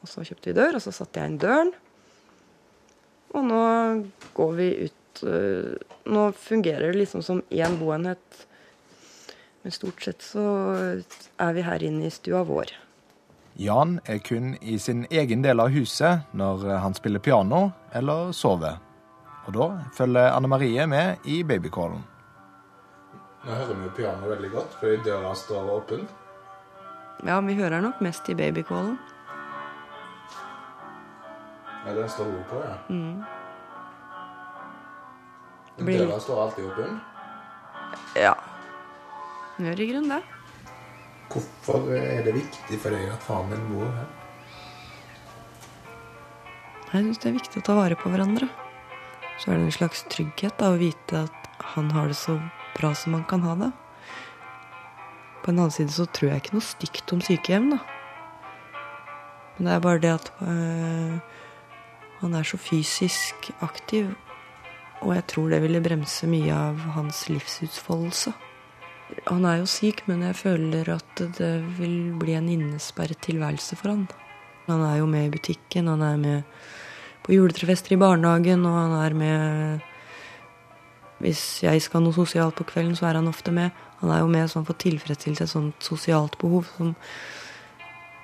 Og 0.00 0.08
så 0.08 0.24
kjøpte 0.26 0.50
vi 0.50 0.56
dør, 0.58 0.76
og 0.76 0.84
så 0.84 0.92
satte 0.92 1.22
jeg 1.22 1.32
inn 1.32 1.38
døren. 1.40 1.70
Og 3.32 3.46
nå 3.46 3.62
går 4.36 4.52
vi 4.58 4.68
ut 4.88 5.22
øh, 5.24 5.76
Nå 6.10 6.24
fungerer 6.34 6.90
det 6.90 6.98
liksom 6.98 7.22
som 7.22 7.40
én 7.48 7.78
boenhet. 7.80 8.44
Men 9.62 9.72
stort 9.72 10.02
sett 10.02 10.24
så 10.24 10.44
er 11.40 11.56
vi 11.56 11.64
her 11.64 11.84
inne 11.84 12.08
i 12.08 12.12
stua 12.12 12.42
vår. 12.48 12.72
Jan 13.60 13.98
er 14.08 14.20
kun 14.24 14.54
i 14.60 14.78
sin 14.78 15.04
egen 15.10 15.44
del 15.44 15.60
av 15.60 15.72
huset 15.72 16.28
når 16.36 16.64
han 16.84 16.96
spiller 16.96 17.22
piano 17.24 17.70
eller 17.96 18.32
sover. 18.36 18.80
Og 19.46 19.56
da 19.56 19.68
følger 19.96 20.32
Anne 20.32 20.48
Marie 20.48 20.86
med 20.88 21.28
i 21.28 21.42
babycallen. 21.44 22.02
Nå 23.44 23.52
hører 23.56 23.76
vi 23.82 23.92
pianoet 23.96 24.34
veldig 24.34 24.50
godt, 24.52 24.74
fordi 24.80 25.04
døra 25.04 25.32
står 25.36 25.70
åpen. 25.76 26.08
Ja, 27.26 27.40
vi 27.44 27.54
hører 27.58 27.82
nok 27.84 28.00
mest 28.04 28.28
i 28.32 28.34
babycallen. 28.34 28.96
Ja, 31.86 31.94
den 31.96 32.08
står 32.12 32.28
oppå, 32.40 32.60
ja. 32.64 32.76
Mm. 32.88 33.24
Men 35.76 35.86
Blir- 35.86 36.04
døra 36.06 36.20
står 36.20 36.42
alltid 36.44 36.64
åpen. 36.70 37.00
Ja. 38.16 38.34
Den 39.56 39.66
gjør 39.70 39.80
i 39.80 39.88
grunnen 39.90 40.08
det. 40.14 40.22
Hvorfor 41.30 41.92
er 41.94 42.24
det 42.26 42.34
viktig 42.34 42.78
for 42.82 42.90
deg 42.90 43.08
at 43.12 43.22
faren 43.22 43.50
din 43.54 43.68
bor 43.70 43.86
her? 43.86 44.08
Jeg 46.90 47.04
syns 47.04 47.20
det 47.22 47.28
er 47.30 47.36
viktig 47.38 47.60
å 47.60 47.64
ta 47.68 47.74
vare 47.78 47.94
på 47.96 48.10
hverandre. 48.10 48.48
Så 49.38 49.52
er 49.52 49.56
det 49.60 49.68
en 49.68 49.76
slags 49.76 50.02
trygghet 50.10 50.56
da, 50.58 50.72
å 50.74 50.78
vite 50.80 51.22
at 51.24 51.62
han 51.76 51.90
har 51.94 52.08
det 52.10 52.16
så 52.18 52.34
bra 52.76 52.90
som 52.94 53.14
han 53.14 53.24
kan 53.30 53.40
ha 53.46 53.54
det. 53.54 53.70
På 55.40 55.50
en 55.50 55.58
annen 55.58 55.72
side 55.74 55.92
så 55.94 56.06
tror 56.06 56.32
jeg 56.32 56.42
ikke 56.42 56.56
noe 56.58 56.66
stygt 56.66 57.14
om 57.14 57.22
sykehjem, 57.24 57.70
da. 57.72 57.80
Men 59.56 59.68
det 59.68 59.72
er 59.74 59.84
bare 59.84 60.00
det 60.00 60.12
at 60.12 60.28
øh, 60.40 61.16
han 62.20 62.36
er 62.36 62.44
så 62.48 62.56
fysisk 62.60 63.50
aktiv, 63.64 64.12
og 65.00 65.14
jeg 65.16 65.26
tror 65.32 65.50
det 65.52 65.62
ville 65.64 65.82
bremse 65.84 66.28
mye 66.28 66.52
av 66.52 66.80
hans 66.96 67.26
livsutfoldelse. 67.32 68.32
Han 69.26 69.44
er 69.48 69.60
jo 69.60 69.68
syk, 69.68 70.04
men 70.08 70.22
jeg 70.24 70.38
føler 70.38 70.90
at 70.94 71.22
det 71.38 71.52
vil 71.78 72.12
bli 72.20 72.36
en 72.38 72.48
innesperret 72.52 73.20
tilværelse 73.24 73.76
for 73.76 73.94
han. 73.94 74.06
Han 74.68 74.84
er 74.86 75.00
jo 75.00 75.08
med 75.10 75.26
i 75.26 75.32
butikken, 75.34 75.88
han 75.90 76.02
er 76.04 76.16
med 76.20 76.42
på 77.24 77.34
juletrefester 77.34 77.96
i 77.96 78.00
barnehagen, 78.00 78.64
og 78.68 78.76
han 78.76 78.98
er 79.04 79.16
med 79.16 79.86
Hvis 81.20 81.62
jeg 81.62 81.82
skal 81.84 82.00
noe 82.00 82.16
sosialt 82.16 82.54
på 82.56 82.64
kvelden, 82.64 82.94
så 82.96 83.10
er 83.10 83.18
han 83.18 83.28
ofte 83.28 83.52
med. 83.52 83.74
Han 84.00 84.12
er 84.14 84.22
jo 84.22 84.28
med 84.32 84.48
sånn 84.48 84.64
for 84.64 84.76
å 84.76 84.80
tilfredsstille 84.80 85.44
et 85.44 85.52
sånt 85.52 85.84
sosialt 85.84 86.38
behov 86.40 86.68
som, 86.76 86.94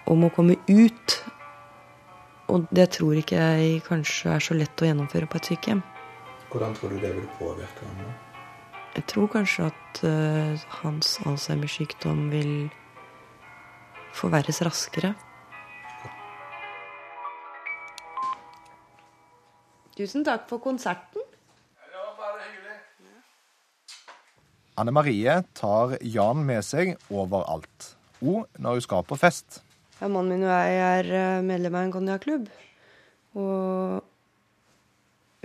om 0.08 0.24
å 0.24 0.32
komme 0.32 0.56
ut. 0.70 1.16
Og 2.52 2.68
det 2.74 2.88
tror 2.96 3.18
ikke 3.18 3.42
jeg 3.42 3.82
kanskje 3.88 4.32
er 4.36 4.44
så 4.44 4.56
lett 4.56 4.82
å 4.82 4.88
gjennomføre 4.88 5.28
på 5.28 5.40
et 5.40 5.50
sykehjem. 5.50 5.82
Hvordan 6.52 6.76
tror 6.78 6.94
du 6.94 7.02
det 7.02 7.12
vil 7.16 7.28
påvirke 7.40 7.88
ham? 7.88 8.00
da? 8.06 8.14
Jeg 8.96 9.04
tror 9.12 9.28
kanskje 9.28 9.66
at 9.68 9.98
uh, 10.08 10.66
hans 10.80 11.18
Alzheimer-sykdom 11.28 12.30
vil 12.32 12.52
forverres 14.16 14.62
raskere. 14.64 15.12
Tusen 19.96 20.24
takk 20.24 20.48
for 20.48 20.64
konserten. 20.64 21.25
Anne 24.76 24.92
Marie 24.92 25.38
tar 25.56 25.94
Jan 26.04 26.42
med 26.44 26.60
seg 26.64 26.98
overalt. 27.08 27.94
Og 28.20 28.44
når 28.60 28.76
hun 28.76 28.84
skal 28.84 29.04
på 29.08 29.16
fest. 29.16 29.62
Ja, 29.96 30.08
mannen 30.12 30.34
min 30.34 30.44
og 30.44 30.52
jeg 30.52 30.76
er 30.84 31.06
eh, 31.16 31.44
medlem 31.44 31.76
av 31.78 31.86
en 31.86 31.94
konjakklubb. 31.94 32.50
Og 33.40 34.04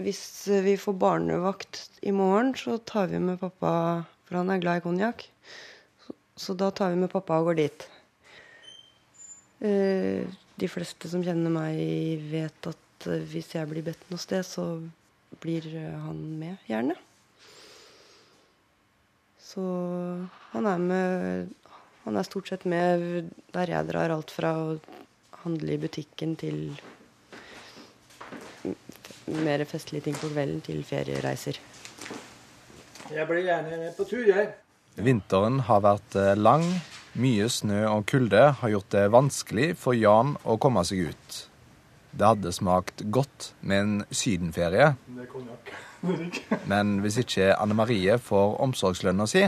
hvis 0.04 0.24
eh, 0.52 0.64
vi 0.66 0.76
får 0.80 0.98
barnevakt 1.00 2.02
i 2.04 2.12
morgen, 2.16 2.52
så 2.60 2.76
tar 2.84 3.08
vi 3.12 3.20
med 3.24 3.40
pappa 3.40 4.04
For 4.28 4.40
han 4.42 4.52
er 4.52 4.60
glad 4.64 4.82
i 4.82 4.84
konjakk. 4.84 5.24
Så, 6.04 6.12
så 6.36 6.52
da 6.60 6.68
tar 6.76 6.92
vi 6.92 7.00
med 7.00 7.12
pappa 7.14 7.40
og 7.40 7.46
går 7.52 7.58
dit. 7.62 7.80
Eh, 9.64 10.28
de 10.60 10.68
fleste 10.72 11.08
som 11.12 11.24
kjenner 11.24 11.52
meg, 11.56 11.80
vet 12.32 12.68
at 12.68 13.08
hvis 13.32 13.56
jeg 13.56 13.70
blir 13.72 13.88
bedt 13.88 14.04
noe 14.12 14.20
sted, 14.20 14.44
så 14.46 14.84
blir 15.40 15.64
han 15.72 16.20
med, 16.42 16.60
gjerne. 16.68 17.00
Så 19.52 19.62
han 20.54 20.68
er 20.70 20.80
med 20.80 21.50
Han 22.06 22.18
er 22.18 22.26
stort 22.26 22.48
sett 22.50 22.64
med 22.66 23.30
der 23.54 23.70
jeg 23.70 23.88
drar 23.92 24.10
alt 24.10 24.32
fra 24.34 24.56
å 24.58 24.70
handle 25.44 25.76
i 25.76 25.82
butikken 25.82 26.34
til 26.40 26.72
mer 29.46 29.62
festlige 29.70 30.08
ting 30.08 30.18
på 30.18 30.32
kvelden 30.32 30.64
til 30.66 30.82
feriereiser. 30.86 31.60
Jeg 33.12 33.28
blir 33.30 33.44
gjerne 33.46 33.78
med 33.84 33.94
på 33.98 34.08
tur, 34.10 34.24
jeg. 34.26 34.50
Vinteren 34.98 35.62
har 35.70 35.86
vært 35.86 36.18
eh, 36.18 36.34
lang. 36.40 36.66
Mye 37.22 37.48
snø 37.52 37.84
og 37.92 38.06
kulde 38.10 38.44
har 38.64 38.74
gjort 38.74 38.92
det 38.96 39.06
vanskelig 39.14 39.70
for 39.78 39.98
Jan 39.98 40.38
å 40.42 40.58
komme 40.62 40.82
seg 40.88 41.12
ut. 41.12 41.40
Det 42.12 42.28
hadde 42.34 42.54
smakt 42.56 43.06
godt 43.14 43.52
med 43.62 43.86
en 43.86 43.96
sydenferie, 44.10 44.94
Det 45.06 45.26
er 45.28 45.32
konjakk. 45.32 45.74
Men 46.72 46.96
hvis 47.04 47.20
ikke 47.22 47.52
Anne 47.56 47.76
Marie 47.78 48.16
får 48.22 48.56
omsorgslønna 48.66 49.28
si, 49.30 49.44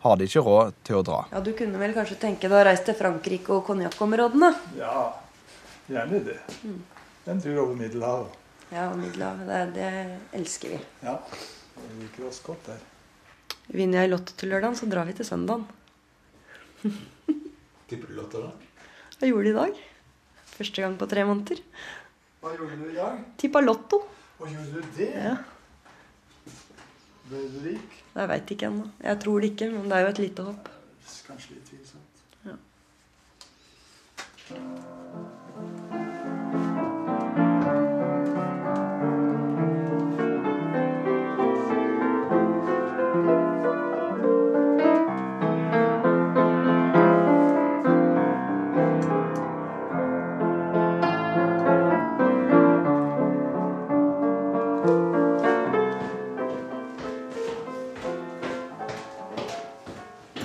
har 0.00 0.16
de 0.16 0.24
ikke 0.28 0.40
råd 0.46 0.76
til 0.88 0.96
å 0.96 1.02
dra. 1.04 1.18
Ja, 1.32 1.40
Du 1.44 1.50
kunne 1.56 1.80
vel 1.80 1.92
kanskje 1.96 2.16
tenke 2.22 2.48
deg 2.48 2.56
å 2.56 2.64
reise 2.70 2.86
til 2.88 2.96
Frankrike 2.96 3.52
og 3.52 3.66
konjakkområdene? 3.68 4.48
Ja, 4.78 5.10
gjerne 5.92 6.22
det. 6.24 6.38
En 7.28 7.42
tur 7.44 7.58
over 7.66 7.76
Middelhavet. 7.76 8.38
Ja, 8.72 8.86
Middelhavet. 8.96 9.44
Det, 9.50 9.60
det 9.76 10.38
elsker 10.40 10.72
vi. 10.76 10.80
Ja, 11.04 11.18
vi 11.76 12.00
liker 12.04 12.30
oss 12.30 12.40
godt 12.46 12.70
der. 12.70 12.80
Vinner 13.70 14.02
jeg 14.06 14.10
Lotto 14.14 14.34
til 14.40 14.50
lørdagen, 14.54 14.78
så 14.80 14.88
drar 14.90 15.04
vi 15.06 15.14
til 15.20 15.28
søndagen. 15.28 15.66
Tipper 17.90 18.08
du 18.08 18.16
Lotto 18.16 18.46
da? 18.46 18.50
Jeg 19.20 19.34
gjorde 19.34 19.44
det 19.44 19.52
i 19.52 19.58
dag. 19.60 19.80
Første 20.56 20.82
gang 20.84 20.96
på 21.00 21.06
tre 21.10 21.24
måneder. 21.28 21.60
Hva 22.40 22.54
gjorde 22.56 22.76
du 22.80 22.88
i 22.88 22.96
dag? 22.96 23.20
Tippa 23.40 23.60
Lotto. 23.60 24.00
Hva 24.40 24.48
gjorde 24.48 24.80
du 24.80 24.94
det? 24.96 25.10
Ja, 25.12 25.36
Ble 27.30 27.40
du 27.46 27.58
rik? 27.62 27.98
Jeg 28.16 28.28
veit 28.32 28.50
ikke 28.50 28.66
ennå. 28.66 28.88
Jeg 29.06 29.18
tror 29.22 29.40
det 29.40 29.50
ikke, 29.52 29.70
men 29.70 29.84
det 29.90 29.96
er 29.96 30.00
jo 30.06 30.12
et 30.14 30.22
lite 30.24 30.46
hopp. 30.48 30.70
Kanskje 31.28 31.54
litt 31.54 31.68
tvilsomt. 31.70 32.24
Ja. 32.48 32.56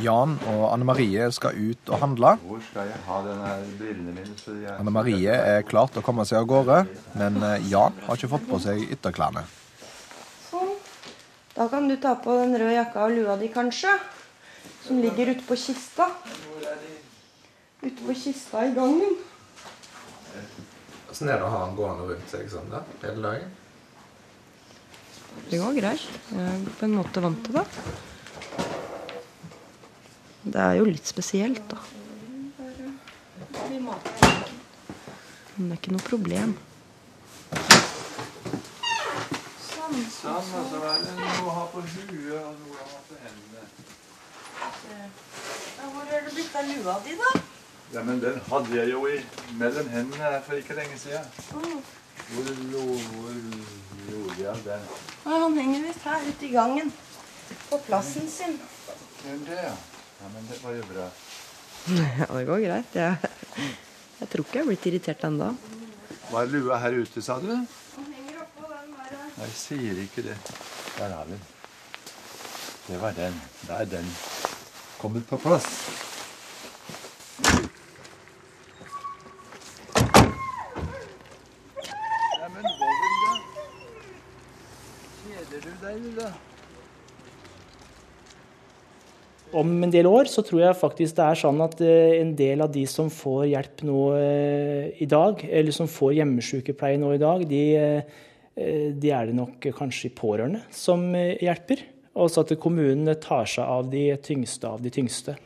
Jan 0.05 0.37
og 0.51 0.63
Anne 0.69 0.85
Marie 0.87 1.27
skal 1.33 1.57
ut 1.57 1.91
og 1.91 2.01
handle. 2.01 2.35
Hvor 2.45 2.61
skal 2.69 2.89
jeg 2.91 3.01
ha 3.07 3.19
denne 3.25 3.51
brillene 3.79 4.13
mine? 4.15 4.37
Så 4.39 4.55
jeg... 4.61 4.73
Anne 4.77 4.93
Marie 4.93 5.35
er 5.35 5.65
klar 5.67 5.91
til 5.91 6.01
å 6.01 6.05
komme 6.05 6.25
seg 6.27 6.41
av 6.43 6.49
gårde, 6.51 6.79
men 7.19 7.39
eh, 7.43 7.67
Jan 7.71 7.97
har 8.05 8.19
ikke 8.19 8.31
fått 8.35 8.47
på 8.49 8.61
seg 8.63 8.83
ytterklærne. 8.95 9.45
Sånn. 10.49 10.75
Da 11.55 11.67
kan 11.71 11.89
du 11.89 11.97
ta 12.01 12.15
på 12.21 12.37
den 12.41 12.57
røde 12.59 12.77
jakka 12.77 13.07
og 13.07 13.17
lua 13.17 13.37
di, 13.41 13.49
kanskje. 13.53 13.93
Som 14.85 15.01
ligger 15.01 15.33
ute 15.33 15.45
på 15.47 15.57
kista. 15.57 16.09
Ute 17.81 17.99
på 18.01 18.17
kista 18.17 18.65
i 18.67 18.73
gangen. 18.75 19.17
Åssen 21.09 21.29
er 21.31 21.39
det 21.39 21.45
å 21.47 21.53
ha 21.53 21.61
han 21.65 21.77
gående 21.77 22.09
rundt 22.09 22.27
seg 22.31 22.49
sånn 22.51 22.67
da, 22.73 22.81
hele 23.05 23.21
dagen? 23.23 23.53
Det 25.49 25.59
går 25.61 25.77
greit. 25.77 26.03
Jeg 26.31 26.43
er 26.43 26.67
på 26.79 26.87
en 26.87 26.99
måte 26.99 27.23
vant 27.23 27.41
til 27.45 27.57
det. 27.57 27.65
Det 30.45 30.61
er 30.61 30.73
jo 30.77 30.85
litt 30.85 31.07
spesielt, 31.09 31.63
da. 31.71 31.77
Men 35.55 35.69
det 35.69 35.73
er 35.73 35.79
ikke 35.79 35.95
noe 35.95 36.05
problem. 36.05 36.51
Sånn, 39.65 39.95
og 39.95 40.43
så 40.45 40.81
er 40.81 41.01
det 41.01 41.15
noe 41.17 41.39
å 41.45 41.55
ha 41.55 41.63
på 41.71 41.81
huet 41.81 42.35
og 42.41 42.53
noe 42.59 42.75
å 42.75 42.87
ha 42.91 42.99
på 43.07 43.17
hendene. 43.23 43.63
Hvor 45.95 46.05
har 46.11 46.21
du 46.27 46.29
blitt 46.35 46.59
av 46.61 46.69
lua 46.69 46.95
di, 47.05 47.17
da? 47.23 47.31
Ja, 47.95 48.03
men 48.03 48.21
den 48.21 48.37
hadde 48.49 48.75
jeg 48.75 48.91
jo 48.91 49.01
i 49.09 49.17
mellom 49.57 49.89
hendene 49.93 50.21
her 50.21 50.37
for 50.45 50.61
ikke 50.61 50.77
lenge 50.77 50.99
siden. 50.99 51.25
Hvor, 51.49 51.65
hvor 52.35 53.33
gjorde 54.11 54.39
jeg 54.43 54.63
den? 54.69 54.87
Han 55.25 55.57
henger 55.57 55.89
visst 55.89 56.05
her 56.05 56.29
ute 56.29 56.45
i 56.45 56.53
gangen. 56.53 56.93
På 57.69 57.81
plassen 57.89 58.29
sin. 58.29 58.57
Den 59.23 59.45
det, 59.49 59.61
ja? 59.63 59.75
Ja, 60.25 60.29
men 60.33 60.47
det 60.49 60.63
var 60.63 60.71
jo 60.73 60.83
bra. 60.89 61.03
Ja, 62.19 62.25
det 62.33 62.45
går 62.45 62.59
greit. 62.63 62.95
Jeg, 62.97 63.17
jeg 64.19 64.29
tror 64.31 64.41
ikke 64.41 64.57
jeg 64.57 64.63
er 64.63 64.69
blitt 64.71 64.85
irritert 64.89 65.25
ennå. 65.27 65.49
Var 66.31 66.47
lua 66.49 66.79
her 66.81 66.97
ute, 66.97 67.21
sa 67.21 67.35
du? 67.43 67.51
Han 67.51 68.07
henger 68.09 68.39
oppå 68.41 68.65
den 68.71 68.95
der. 68.95 69.19
Nei, 69.37 69.49
sier 69.53 69.99
ikke 70.01 70.23
det. 70.25 70.37
Der 70.95 71.13
har 71.13 71.29
vi 71.29 71.35
den. 71.35 71.43
Det 72.87 72.97
var 73.03 73.13
den. 73.19 73.37
Da 73.67 73.77
er 73.83 73.91
den 73.91 74.09
kommet 74.97 75.29
på 75.29 75.37
plass. 75.45 75.69
Ja, 82.41 82.49
men 82.49 82.65
vil 82.81 83.15
da? 83.21 83.37
Kjeder 85.21 85.69
du 85.69 85.71
deg, 85.85 86.03
du, 86.09 86.11
da? 86.17 86.33
Om 89.55 89.71
en 89.85 89.91
del 89.93 90.07
år 90.09 90.27
så 90.27 90.43
tror 90.43 90.65
jeg 90.65 90.75
faktisk 90.75 91.15
det 91.15 91.25
er 91.25 91.39
sånn 91.39 91.61
at 91.63 91.79
eh, 91.83 92.17
en 92.19 92.33
del 92.35 92.63
av 92.65 92.71
de 92.73 92.83
som 92.91 93.07
får 93.13 93.45
hjelp 93.53 93.83
nå 93.87 93.99
eh, 94.19 94.87
i 94.99 95.07
dag, 95.07 95.39
eller 95.47 95.75
som 95.75 95.87
får 95.87 96.17
hjemmesykepleie 96.17 96.99
nå 96.99 97.13
i 97.15 97.21
dag, 97.21 97.45
de, 97.47 97.61
eh, 97.79 98.89
de 98.91 99.13
er 99.15 99.29
det 99.29 99.37
nok 99.37 99.69
kanskje 99.77 100.11
pårørende 100.17 100.59
som 100.75 101.07
hjelper. 101.15 101.85
Og 102.15 102.31
så 102.31 102.43
at 102.43 102.51
kommunen 102.59 103.11
tar 103.23 103.47
seg 103.47 103.63
av 103.63 103.87
de 103.91 104.09
tyngste 104.23 104.67
av 104.67 104.83
de 104.83 104.91
tyngste. 104.91 105.37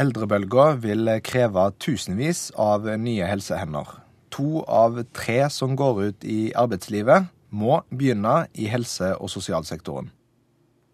Eldrebølga 0.00 0.70
vil 0.80 1.12
kreve 1.24 1.66
tusenvis 1.80 2.46
av 2.60 2.88
nye 3.00 3.28
helsehender. 3.28 3.92
To 4.32 4.64
av 4.64 5.02
tre 5.12 5.38
som 5.52 5.76
går 5.76 6.02
ut 6.08 6.24
i 6.24 6.40
arbeidslivet, 6.56 7.28
må 7.52 7.82
begynne 7.92 8.46
i 8.56 8.70
helse- 8.72 9.12
og 9.18 9.28
sosialsektoren. 9.28 10.08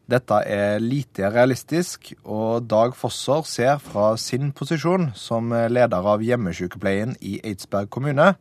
Dette 0.09 0.39
er 0.49 0.79
lite 0.81 1.29
realistisk, 1.29 2.15
og 2.25 2.65
Dag 2.65 2.95
Fosser 2.97 3.43
ser 3.45 3.83
fra 3.85 4.15
sin 4.17 4.55
posisjon 4.57 5.11
som 5.13 5.53
leder 5.53 6.09
av 6.15 6.25
hjemmesykepleien 6.25 7.13
i 7.21 7.37
Eidsberg 7.45 7.91
kommune 7.93 8.33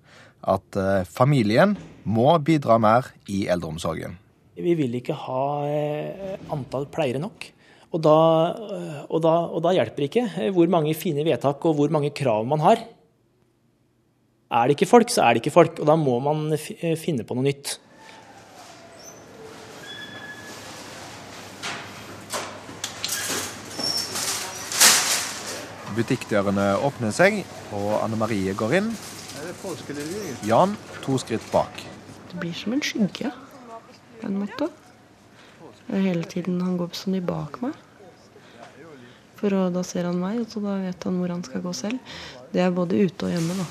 at 0.48 0.80
eh, 0.80 1.04
familien 1.10 1.76
må 2.08 2.30
bidra 2.44 2.78
mer 2.82 3.12
i 3.32 3.46
eldreomsorgen. 3.52 4.18
Vi 4.58 4.74
vil 4.78 4.96
ikke 4.98 5.16
ha 5.28 5.46
eh, 5.70 6.36
antall 6.54 6.88
pleiere 6.94 7.22
nok. 7.22 7.50
Og 7.96 8.04
da, 8.04 8.20
eh, 8.78 9.02
og, 9.08 9.20
da, 9.24 9.34
og 9.52 9.64
da 9.66 9.74
hjelper 9.78 10.04
det 10.04 10.12
ikke 10.12 10.52
hvor 10.56 10.72
mange 10.72 10.96
fine 10.98 11.26
vedtak 11.28 11.66
og 11.68 11.78
hvor 11.78 11.94
mange 11.94 12.14
krav 12.16 12.48
man 12.50 12.64
har. 12.64 12.86
Er 14.48 14.64
det 14.68 14.78
ikke 14.78 14.90
folk, 14.90 15.12
så 15.12 15.26
er 15.26 15.36
det 15.36 15.44
ikke 15.44 15.58
folk. 15.58 15.82
Og 15.84 15.90
da 15.90 15.98
må 16.00 16.18
man 16.24 16.48
finne 16.56 17.28
på 17.28 17.36
noe 17.36 17.50
nytt. 17.50 17.76
Butikkdørene 25.98 26.76
åpner 26.86 27.14
seg, 27.16 27.40
og 27.74 27.96
Anne 28.04 28.20
Marie 28.22 28.54
går 28.58 28.76
inn. 28.78 28.92
Jan 30.46 30.76
to 31.02 31.18
skritt 31.18 31.46
bak. 31.50 31.82
Det 32.30 32.38
blir 32.42 32.54
som 32.54 32.76
en 32.76 32.84
skygge, 32.86 33.32
på 34.22 34.30
en 34.30 34.38
måte. 34.44 34.70
Hele 35.90 36.28
tiden 36.30 36.62
han 36.62 36.78
går 36.78 36.94
sånn 36.98 37.18
i 37.18 37.24
bak 37.24 37.58
meg. 37.64 37.74
For 39.38 39.54
da 39.74 39.84
ser 39.86 40.06
han 40.10 40.22
meg, 40.22 40.44
så 40.50 40.62
da 40.62 40.78
vet 40.82 41.10
han 41.10 41.18
hvor 41.22 41.34
han 41.34 41.44
skal 41.46 41.66
gå 41.66 41.74
selv. 41.78 42.16
Det 42.54 42.62
er 42.62 42.74
både 42.74 43.02
ute 43.02 43.28
og 43.28 43.34
hjemme, 43.34 43.58
da. 43.58 43.68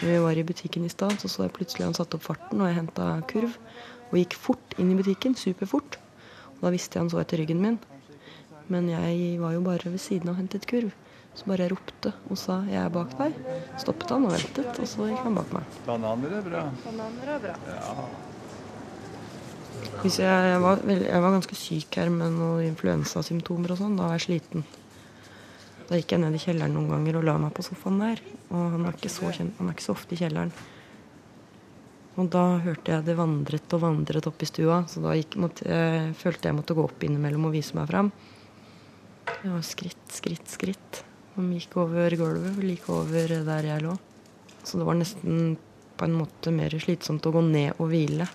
Når 0.00 0.08
vi 0.08 0.16
var 0.24 0.36
i 0.36 0.44
butikken 0.46 0.84
i 0.84 0.92
stad, 0.92 1.16
så 1.20 1.28
så 1.32 1.46
jeg 1.46 1.56
plutselig 1.56 1.86
han 1.86 1.96
satte 1.96 2.18
opp 2.18 2.24
farten, 2.28 2.60
og 2.60 2.68
jeg 2.68 2.80
henta 2.82 3.12
kurv. 3.30 3.56
Og 4.10 4.18
gikk 4.20 4.36
fort 4.36 4.76
inn 4.80 4.92
i 4.92 4.98
butikken, 4.98 5.36
superfort. 5.36 5.98
Da 6.60 6.72
visste 6.74 6.96
jeg 6.96 7.04
han 7.04 7.12
så 7.12 7.20
etter 7.22 7.42
ryggen 7.42 7.62
min. 7.62 7.78
Men 8.72 8.88
jeg 8.90 9.40
var 9.40 9.54
jo 9.54 9.64
bare 9.66 9.92
ved 9.92 10.02
siden 10.02 10.30
av 10.30 10.36
og 10.36 10.40
hentet 10.42 10.66
kurv. 10.70 10.94
Så 11.36 11.44
bare 11.50 11.66
jeg 11.66 11.74
ropte 11.74 12.14
og 12.30 12.38
sa 12.38 12.62
'jeg 12.64 12.80
er 12.80 12.88
bak 12.88 13.10
deg'. 13.18 13.34
Stoppet 13.78 14.10
han 14.10 14.24
og 14.24 14.32
ventet, 14.32 14.78
og 14.80 14.88
så 14.88 15.08
gikk 15.10 15.22
han 15.22 15.34
bak 15.34 15.52
meg. 15.52 15.64
Bananer 15.86 16.38
er 16.38 16.42
bra. 16.42 16.62
Hvis 20.02 20.18
jeg, 20.18 20.50
jeg, 20.50 20.60
var, 20.62 20.80
jeg 20.86 21.22
var 21.22 21.30
ganske 21.30 21.54
syk 21.54 21.94
her 21.96 22.08
med 22.08 22.32
noen 22.32 22.64
influensasymptomer 22.70 23.72
og 23.72 23.78
sånn. 23.78 23.96
Da 23.96 24.08
var 24.08 24.16
jeg 24.16 24.26
sliten. 24.26 24.64
Da 25.88 25.98
gikk 26.00 26.12
jeg 26.12 26.20
ned 26.20 26.34
i 26.34 26.42
kjelleren 26.42 26.74
noen 26.74 26.88
ganger 26.90 27.20
og 27.20 27.24
la 27.28 27.36
meg 27.38 27.52
på 27.54 27.62
sofaen 27.62 28.00
der. 28.00 28.22
Og 28.50 28.72
han 28.72 28.86
er 28.86 28.96
ikke 28.96 29.12
så, 29.12 29.30
kjent, 29.30 29.54
han 29.58 29.68
er 29.68 29.76
ikke 29.76 29.86
så 29.86 29.94
ofte 29.94 30.16
i 30.16 30.18
kjelleren. 30.18 30.52
Og 32.16 32.30
da 32.32 32.44
hørte 32.64 32.94
jeg 32.94 33.04
det 33.04 33.16
vandret 33.18 33.74
og 33.76 33.82
vandret 33.82 34.26
opp 34.28 34.40
i 34.40 34.48
stua, 34.48 34.80
så 34.88 35.02
da 35.04 35.12
gikk, 35.18 35.36
måtte, 35.42 35.66
jeg, 35.68 36.14
følte 36.16 36.48
jeg 36.48 36.56
måtte 36.56 36.76
gå 36.76 36.86
opp 36.86 37.04
innimellom 37.04 37.50
og 37.50 37.52
vise 37.52 37.76
meg 37.76 37.90
fram. 37.90 38.08
Det 39.26 39.50
var 39.50 39.64
skritt, 39.66 40.06
skritt, 40.14 40.48
skritt. 40.48 41.02
De 41.34 41.44
gikk 41.58 41.76
over 41.82 42.16
gulvet, 42.16 42.56
like 42.64 42.88
over 42.92 43.36
der 43.44 43.68
jeg 43.68 43.84
lå. 43.84 43.98
Så 44.64 44.80
det 44.80 44.88
var 44.88 44.96
nesten 44.96 45.58
på 45.96 46.08
en 46.08 46.16
måte 46.16 46.52
mer 46.56 46.72
slitsomt 46.80 47.28
å 47.28 47.34
gå 47.36 47.44
ned 47.44 47.76
og 47.76 47.92
hvile. 47.92 48.30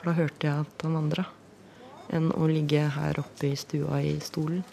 For 0.00 0.10
da 0.10 0.18
hørte 0.18 0.48
jeg 0.48 0.66
at 0.66 0.86
han 0.86 0.98
vandra, 0.98 1.28
enn 2.10 2.32
å 2.34 2.50
ligge 2.50 2.82
her 2.98 3.22
oppe 3.22 3.52
i 3.52 3.56
stua 3.58 4.02
i 4.02 4.16
stolen. 4.26 4.66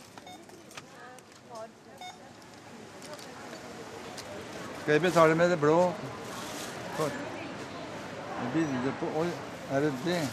Skal 4.81 4.95
jeg 4.97 5.05
betale 5.05 5.37
med 5.37 5.53
det 5.53 5.61
blå? 5.61 5.83
Kort. 6.97 7.28
Bilde 8.39 8.93
på 8.99 9.05
Oi, 9.19 9.27
er 9.71 9.79
det 9.79 9.93
det? 10.05 10.29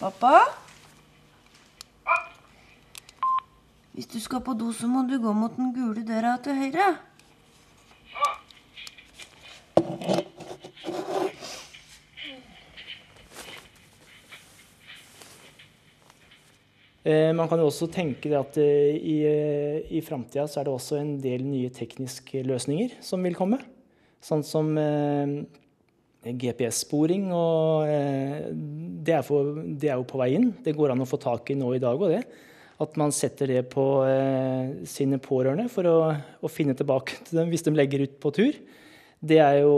Pappa? 0.00 0.38
Hvis 3.92 4.06
du 4.06 4.20
skal 4.20 4.40
på 4.40 4.52
do, 4.52 4.72
så 4.72 4.86
må 4.86 5.02
du 5.02 5.22
gå 5.22 5.32
mot 5.32 5.56
den 5.56 5.74
gule 5.74 6.06
døra 6.06 6.36
til 6.42 6.54
høyre. 6.54 6.96
Man 17.08 17.48
kan 17.48 17.60
jo 17.62 17.70
også 17.70 17.88
tenke 17.92 18.32
at 18.36 18.58
eh, 18.60 18.96
i, 18.96 19.16
eh, 19.24 19.92
i 19.96 20.02
framtida 20.04 20.44
så 20.50 20.60
er 20.60 20.68
det 20.68 20.74
også 20.74 20.98
en 20.98 21.14
del 21.22 21.46
nye 21.46 21.70
tekniske 21.72 22.42
løsninger 22.44 22.98
som 23.04 23.24
vil 23.24 23.38
komme. 23.38 23.60
Sånn 24.24 24.42
som 24.44 24.74
eh, 24.76 25.38
GPS-sporing. 26.26 27.30
og 27.32 27.88
eh, 27.88 28.50
det 28.52 29.14
er, 29.16 29.24
for, 29.24 29.54
det 29.56 29.88
er 29.88 29.96
jo 29.96 30.08
på 30.08 30.20
vei 30.20 30.34
inn. 30.36 30.50
Det 30.64 30.76
går 30.76 30.92
an 30.92 31.04
å 31.04 31.08
få 31.08 31.20
tak 31.22 31.50
i 31.52 31.58
nå 31.58 31.72
i 31.76 31.82
dag 31.82 31.96
òg, 31.96 32.18
det. 32.18 32.44
At 32.78 32.98
man 33.00 33.14
setter 33.14 33.50
det 33.50 33.64
på 33.72 33.86
eh, 34.06 34.84
sine 34.86 35.18
pårørende 35.22 35.68
for 35.72 35.88
å, 35.88 35.96
å 36.14 36.50
finne 36.52 36.76
tilbake 36.78 37.24
til 37.26 37.40
dem 37.40 37.50
hvis 37.50 37.64
de 37.66 37.74
legger 37.74 38.04
ut 38.04 38.18
på 38.22 38.34
tur. 38.36 38.58
Det 39.18 39.38
er 39.42 39.62
jo 39.64 39.72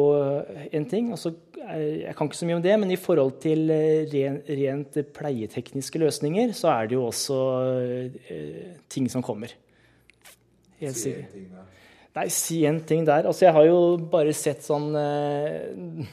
en 0.76 0.84
ting. 0.88 1.10
Altså, 1.14 1.32
jeg 1.56 2.12
kan 2.16 2.28
ikke 2.28 2.36
så 2.36 2.48
mye 2.48 2.58
om 2.58 2.64
det, 2.64 2.74
men 2.80 2.92
i 2.92 2.98
forhold 3.00 3.38
til 3.40 3.70
eh, 3.72 4.10
rent 4.60 4.98
pleietekniske 5.16 6.00
løsninger, 6.02 6.52
så 6.56 6.72
er 6.74 6.90
det 6.90 6.98
jo 6.98 7.06
også 7.06 7.38
eh, 8.28 8.76
ting 8.90 9.08
som 9.10 9.24
kommer. 9.24 9.54
Helt 10.80 11.04
der 11.04 11.66
Nei, 12.10 12.26
si 12.34 12.64
en 12.66 12.80
ting 12.82 13.04
der. 13.06 13.28
Altså, 13.30 13.46
jeg 13.46 13.54
har 13.54 13.68
jo 13.68 13.80
bare 14.10 14.32
sett 14.34 14.64
sånn 14.66 14.88
eh, 14.98 16.06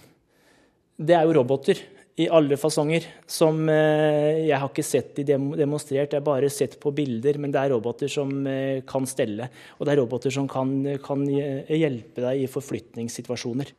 Det 0.98 1.16
er 1.18 1.26
jo 1.26 1.38
roboter 1.40 1.82
i 2.18 2.26
alle 2.34 2.58
fasonger 2.58 3.06
som 3.30 3.60
eh, 3.70 4.48
Jeg 4.48 4.58
har 4.58 4.72
ikke 4.72 4.86
sett 4.86 5.20
de 5.20 5.26
demonstrert, 5.28 6.14
jeg 6.14 6.18
har 6.18 6.26
bare 6.26 6.50
sett 6.50 6.80
på 6.82 6.92
bilder, 6.98 7.38
men 7.38 7.54
det 7.54 7.62
er 7.62 7.76
roboter 7.76 8.10
som 8.10 8.32
eh, 8.50 8.82
kan 8.90 9.06
stelle. 9.10 9.50
Og 9.78 9.86
det 9.86 9.94
er 9.94 10.02
roboter 10.02 10.34
som 10.34 10.50
kan, 10.50 10.74
kan 11.04 11.28
hjelpe 11.30 12.26
deg 12.26 12.42
i 12.42 12.50
forflytningssituasjoner. 12.50 13.70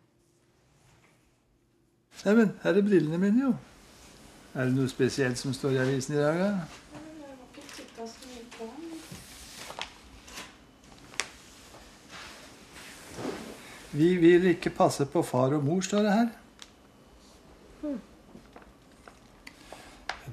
Neimen, 2.23 2.55
her 2.63 2.79
er 2.79 2.87
brillene 2.87 3.19
mine, 3.23 3.49
jo. 3.49 3.53
Er 4.55 4.71
det 4.71 4.75
noe 4.75 4.91
spesielt 4.91 5.39
som 5.39 5.55
står 5.55 5.77
i 5.77 5.83
avisen 5.83 6.17
i 6.17 6.23
dag, 6.23 6.39
da? 6.39 6.53
Vi 13.99 14.15
vil 14.21 14.53
ikke 14.53 14.71
passe 14.75 15.07
på 15.11 15.27
far 15.27 15.55
og 15.57 15.65
mor, 15.65 15.83
står 15.83 16.07
det 16.07 16.15
her. 16.15 16.37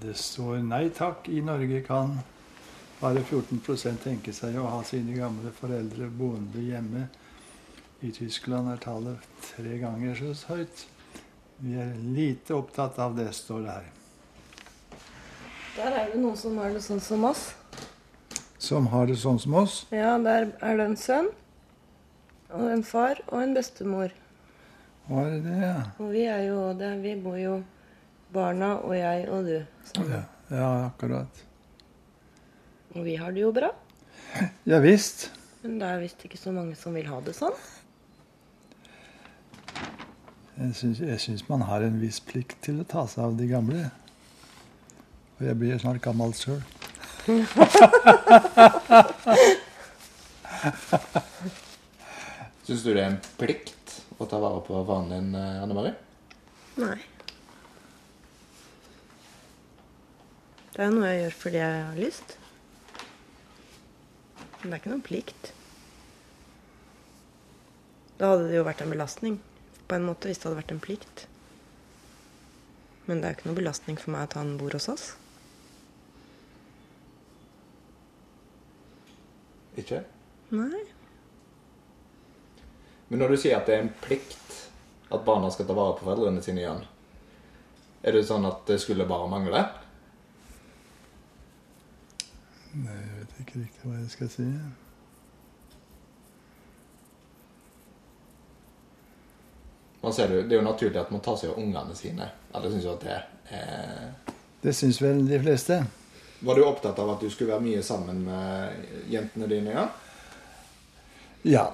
Det 0.05 0.13
står 0.21 0.59
nei 0.61 0.89
takk, 0.93 1.25
i 1.33 1.39
Norge 1.41 1.79
kan 1.81 2.11
bare 2.99 3.23
14% 3.25 4.03
tenke 4.03 4.33
seg 4.37 4.53
å 4.61 4.67
ha 4.69 4.83
sine 4.85 5.15
gamle 5.17 5.49
foreldre 5.55 6.11
boende 6.13 6.61
hjemme. 6.61 7.07
I 8.05 8.11
Tyskland 8.13 8.69
er 8.69 8.83
tallet 8.83 9.25
tre 9.47 9.79
ganger 9.81 10.13
så 10.19 10.35
høyt. 10.51 10.85
Vi 11.57 11.73
er 11.81 11.95
lite 11.97 12.53
opptatt 12.53 12.99
av 13.01 13.17
det, 13.17 13.31
står 13.33 13.65
det 13.65 13.79
her. 13.79 13.91
Der 15.79 15.99
er 16.03 16.13
det 16.13 16.21
noen 16.21 16.37
som 16.37 16.61
har 16.61 16.75
det 16.75 16.85
sånn 16.85 17.01
som 17.01 17.25
oss. 17.25 17.47
Som 18.61 18.93
har 18.93 19.09
det 19.09 19.17
sånn 19.25 19.41
som 19.41 19.57
oss. 19.57 19.81
Ja, 19.89 20.19
der 20.21 20.51
er 20.61 20.77
det 20.77 20.91
en 20.91 20.99
sønn 20.99 21.33
og 22.53 22.67
en 22.69 22.85
far 22.85 23.25
og 23.31 23.41
en 23.41 23.57
bestemor. 23.57 24.13
Hva 25.09 25.25
er 25.31 25.39
det, 25.41 25.61
ja? 25.65 25.77
Og 25.97 26.13
vi 26.13 26.27
er 26.29 26.51
jo 26.51 26.67
det, 26.77 26.93
vi 27.01 27.17
bor 27.25 27.41
jo 27.41 27.63
barna 28.35 28.75
og 28.83 28.93
jeg 28.97 29.25
og 29.31 29.47
du 29.47 29.55
sammen. 29.91 30.11
Ja, 30.11 30.23
ja 30.51 30.69
akkurat. 30.89 31.43
Og 32.95 33.03
vi 33.07 33.15
har 33.19 33.31
det 33.35 33.41
jo 33.43 33.51
bra. 33.55 33.71
Ja 34.67 34.79
visst. 34.83 35.31
Men 35.63 35.79
det 35.81 35.87
er 35.87 36.03
visst 36.03 36.21
ikke 36.27 36.37
så 36.39 36.51
mange 36.55 36.75
som 36.77 36.95
vil 36.95 37.07
ha 37.09 37.17
det 37.25 37.33
sånn. 37.37 37.55
Jeg 40.55 40.75
syns, 40.79 40.99
jeg 41.03 41.19
syns 41.19 41.49
man 41.49 41.65
har 41.67 41.83
en 41.83 41.97
viss 41.99 42.21
plikt 42.23 42.61
til 42.63 42.79
å 42.79 42.85
ta 42.87 43.03
seg 43.11 43.23
av 43.25 43.33
de 43.39 43.47
gamle. 43.49 43.89
Og 45.35 45.41
jeg 45.49 45.55
blir 45.59 45.79
snart 45.81 45.99
gammel 46.03 46.31
sjøl. 46.37 46.61
Syns 52.65 52.83
du 52.85 52.93
det 52.93 53.01
er 53.01 53.09
en 53.09 53.19
plikt 53.37 53.99
å 54.15 54.25
ta 54.29 54.39
vare 54.39 54.61
på 54.65 54.79
faren 54.87 55.11
din, 55.11 55.35
eh, 55.35 55.63
Anne 55.63 55.75
Marie? 55.75 55.93
Nei. 56.79 57.14
Det 60.75 60.83
er 60.83 60.91
noe 60.91 61.07
jeg 61.07 61.21
gjør 61.21 61.35
fordi 61.39 61.59
jeg 61.61 61.83
har 61.87 61.99
lyst. 62.03 62.33
Men 64.59 64.65
det 64.65 64.73
er 64.73 64.81
ikke 64.81 64.91
noen 64.91 65.05
plikt. 65.05 65.51
Da 68.19 68.33
hadde 68.33 68.49
det 68.49 68.57
jo 68.57 68.65
vært 68.67 68.83
en 68.83 68.91
belastning 68.91 69.37
på 69.87 69.95
en 69.95 70.07
måte 70.07 70.27
hvis 70.27 70.41
det 70.41 70.49
hadde 70.49 70.59
vært 70.59 70.73
en 70.75 70.81
plikt. 70.83 71.23
Men 73.05 73.21
det 73.21 73.27
er 73.27 73.33
jo 73.33 73.37
ikke 73.39 73.47
noen 73.47 73.59
belastning 73.61 74.01
for 74.01 74.15
meg 74.15 74.25
at 74.27 74.35
han 74.39 74.51
bor 74.59 74.75
hos 74.75 74.89
oss. 74.91 75.05
Ikke? 79.79 80.01
Nei. 80.55 80.83
Men 83.07 83.21
når 83.21 83.35
du 83.35 83.39
sier 83.39 83.59
at 83.59 83.69
det 83.69 83.77
er 83.77 83.85
en 83.85 83.95
plikt 84.03 84.59
at 85.13 85.23
barna 85.23 85.51
skal 85.53 85.69
ta 85.69 85.77
vare 85.77 85.95
på 85.95 86.07
foreldrene 86.07 86.43
sine 86.43 86.63
igjen, 86.63 86.83
er 88.05 88.15
det 88.15 88.25
sånn 88.27 88.47
at 88.49 88.65
det 88.67 88.79
skulle 88.81 89.07
bare 89.07 89.31
mangle? 89.31 89.63
Nei, 92.75 92.95
jeg 92.95 93.19
vet 93.19 93.35
ikke 93.55 93.63
riktig 93.65 93.89
hva 93.89 93.99
jeg 94.01 94.09
skal 94.13 94.29
si. 94.29 94.45
Man 100.01 100.13
ser 100.13 100.27
det, 100.27 100.35
jo- 100.35 100.41
det 100.47 100.55
er 100.55 100.61
jo 100.61 100.65
naturlig 100.71 100.99
at 101.01 101.11
man 101.11 101.21
tar 101.21 101.37
seg 101.37 101.49
av 101.49 101.57
ungene 101.61 101.95
sine. 101.97 102.27
Alle 102.53 102.69
syns 102.71 102.83
jo 102.85 102.93
at 102.93 103.05
det 103.05 103.15
er 103.51 104.11
Det 104.61 104.73
syns 104.73 104.99
vel 105.01 105.23
de 105.27 105.39
fleste. 105.39 105.79
Var 106.45 106.55
du 106.55 106.63
opptatt 106.65 106.99
av 106.99 107.09
at 107.15 107.19
du 107.21 107.29
skulle 107.29 107.51
være 107.53 107.61
mye 107.65 107.81
sammen 107.83 108.23
med 108.25 109.09
jentene 109.09 109.47
dine 109.49 109.71
Ja. 109.75 109.87
Ja, 111.45 111.65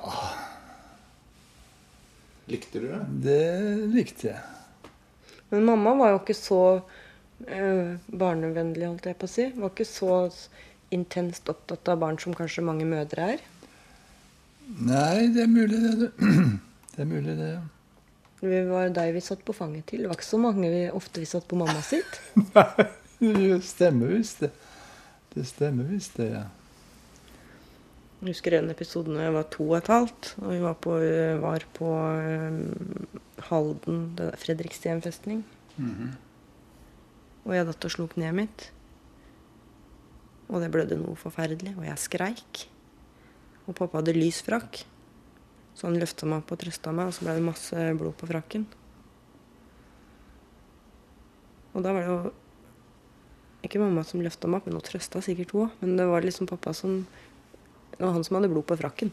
Likte 2.47 2.79
du 2.81 2.87
det? 2.87 3.05
det 3.23 3.93
likte 3.93 4.27
jeg. 4.27 4.39
Men 5.49 5.63
mamma 5.65 5.93
var 5.95 6.09
jo 6.11 6.19
ikke 6.19 6.35
så 6.35 6.81
øh, 7.47 7.95
barnevennlig, 8.11 8.87
holdt 8.87 9.05
jeg 9.05 9.17
på 9.19 9.23
å 9.29 9.31
si. 9.31 9.45
Var 9.55 9.69
ikke 9.71 9.85
så 9.87 10.17
intenst 10.95 11.49
opptatt 11.51 11.89
av 11.91 11.99
barn 12.01 12.19
som 12.21 12.35
kanskje 12.37 12.63
mange 12.65 12.87
mødre 12.87 13.33
er. 13.35 13.43
Nei, 14.79 15.27
det 15.33 15.45
er 15.45 15.51
mulig, 15.51 15.79
det. 15.83 15.93
du. 15.99 16.07
Det 16.91 17.05
er 17.05 17.07
mulig, 17.07 17.37
det. 17.39 17.45
ja. 17.53 17.61
Det 18.41 18.57
var 18.67 18.89
deg 18.91 19.13
vi 19.15 19.21
satt 19.23 19.45
på 19.47 19.53
fanget 19.55 19.85
til. 19.87 20.01
Det 20.03 20.09
var 20.11 20.17
ikke 20.17 20.27
så 20.27 20.39
mange 20.41 20.67
vi 20.73 20.81
ofte 20.91 21.21
vi 21.21 21.27
satt 21.29 21.45
på 21.47 21.55
mamma 21.55 21.79
sitt. 21.85 22.17
Nei, 22.55 22.87
Det 23.21 23.61
stemmer 23.63 24.11
visst, 24.11 24.41
det. 24.43 24.49
Det 25.31 25.45
stemmer 25.47 25.87
visst, 25.87 26.17
det, 26.19 26.33
ja. 26.33 26.43
Jeg 28.21 28.35
husker 28.35 28.57
en 28.57 28.69
episode 28.73 29.13
når 29.13 29.23
jeg 29.23 29.35
var 29.37 29.47
to 29.55 29.69
og 29.69 29.77
et 29.79 29.91
halvt. 29.93 30.33
Og 30.41 30.51
vi 30.51 30.59
var 30.61 30.75
på, 30.83 30.97
var 31.41 31.63
på 31.77 31.93
eh, 32.25 33.47
Halden, 33.47 34.03
Fredrikstien 34.43 35.01
festning. 35.01 35.45
Mm 35.77 35.95
-hmm. 35.95 36.11
Og 37.45 37.55
jeg 37.55 37.65
datt 37.65 37.85
og 37.85 37.91
slo 37.91 38.07
kneet 38.07 38.35
mitt. 38.35 38.71
Og 40.51 40.59
det 40.59 40.71
blødde 40.73 40.99
noe 40.99 41.15
forferdelig. 41.19 41.73
Og 41.79 41.87
jeg 41.87 42.03
skreik. 42.03 42.65
Og 43.67 43.75
pappa 43.77 44.01
hadde 44.01 44.17
lys 44.17 44.41
frakk. 44.43 44.83
Så 45.77 45.87
han 45.87 45.97
løfta 45.99 46.27
meg 46.27 46.43
opp 46.43 46.51
og 46.53 46.59
trøsta 46.61 46.91
meg, 46.93 47.09
og 47.09 47.15
så 47.15 47.25
ble 47.25 47.37
det 47.37 47.47
masse 47.47 47.87
blod 47.97 48.15
på 48.19 48.27
frakken. 48.29 48.67
Og 51.71 51.85
da 51.85 51.93
var 51.95 52.03
det 52.03 52.11
jo 52.11 52.33
ikke 53.63 53.79
mamma 53.79 54.03
som 54.03 54.23
løfta 54.23 54.49
meg 54.49 54.59
opp, 54.59 54.67
men 54.67 54.77
hun 54.77 54.85
trøsta 54.85 55.21
sikkert 55.23 55.53
hun 55.55 55.67
òg. 55.67 55.75
Men 55.79 55.95
det 55.99 56.07
var 56.09 56.27
liksom 56.27 56.49
pappa 56.51 56.75
som 56.75 57.05
Det 57.91 58.07
var 58.07 58.15
han 58.15 58.23
som 58.23 58.37
hadde 58.37 58.49
blod 58.49 58.65
på 58.65 58.77
frakken. 58.79 59.11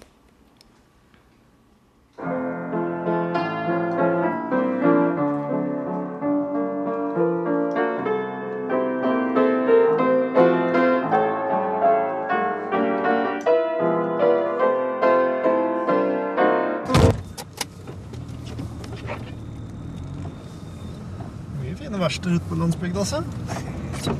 Verksteder 22.08 22.38
ute 22.38 22.48
på 22.48 22.56
landsbygda, 22.56 23.02
altså. 23.04 24.12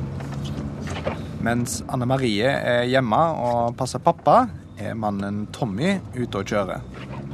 Mens 1.41 1.79
Anne 1.89 2.05
Marie 2.05 2.45
er 2.45 2.83
hjemme 2.85 3.17
og 3.17 3.71
passer 3.79 4.01
pappa, 4.05 4.43
er 4.77 4.93
mannen 4.93 5.47
Tommy 5.55 5.95
ute 6.13 6.43
og 6.43 6.51
kjører. 6.51 6.83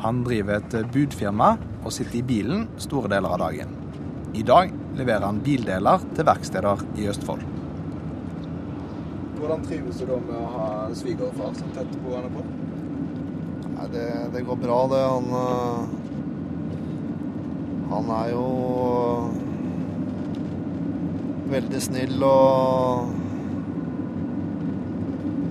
Han 0.06 0.22
driver 0.24 0.62
et 0.62 0.78
budfirma 0.94 1.50
og 1.82 1.92
sitter 1.92 2.22
i 2.22 2.24
bilen 2.30 2.70
store 2.80 3.12
deler 3.12 3.36
av 3.36 3.44
dagen. 3.44 3.76
I 4.32 4.46
dag 4.48 4.72
leverer 4.96 5.28
han 5.28 5.44
bildeler 5.44 6.08
til 6.16 6.30
verksteder 6.32 6.88
i 7.04 7.10
Østfold. 7.12 7.44
Hvordan 9.42 9.68
trives 9.68 10.00
du 10.00 10.08
da 10.08 10.24
med 10.24 10.40
å 10.40 10.52
ha 10.56 10.70
svigerfar 10.96 11.52
så 11.60 11.68
tett 11.76 11.98
på 12.00 12.16
henne 12.16 12.32
på? 12.32 12.46
Nei, 13.74 13.90
det, 13.92 14.08
det 14.38 14.48
går 14.48 14.64
bra, 14.64 14.80
det. 14.96 15.04
Han 15.18 15.28
øh, 15.44 15.80
Han 17.92 18.08
er 18.24 18.32
jo 18.32 18.46
veldig 21.56 21.82
snill 21.84 22.26
og 22.26 23.14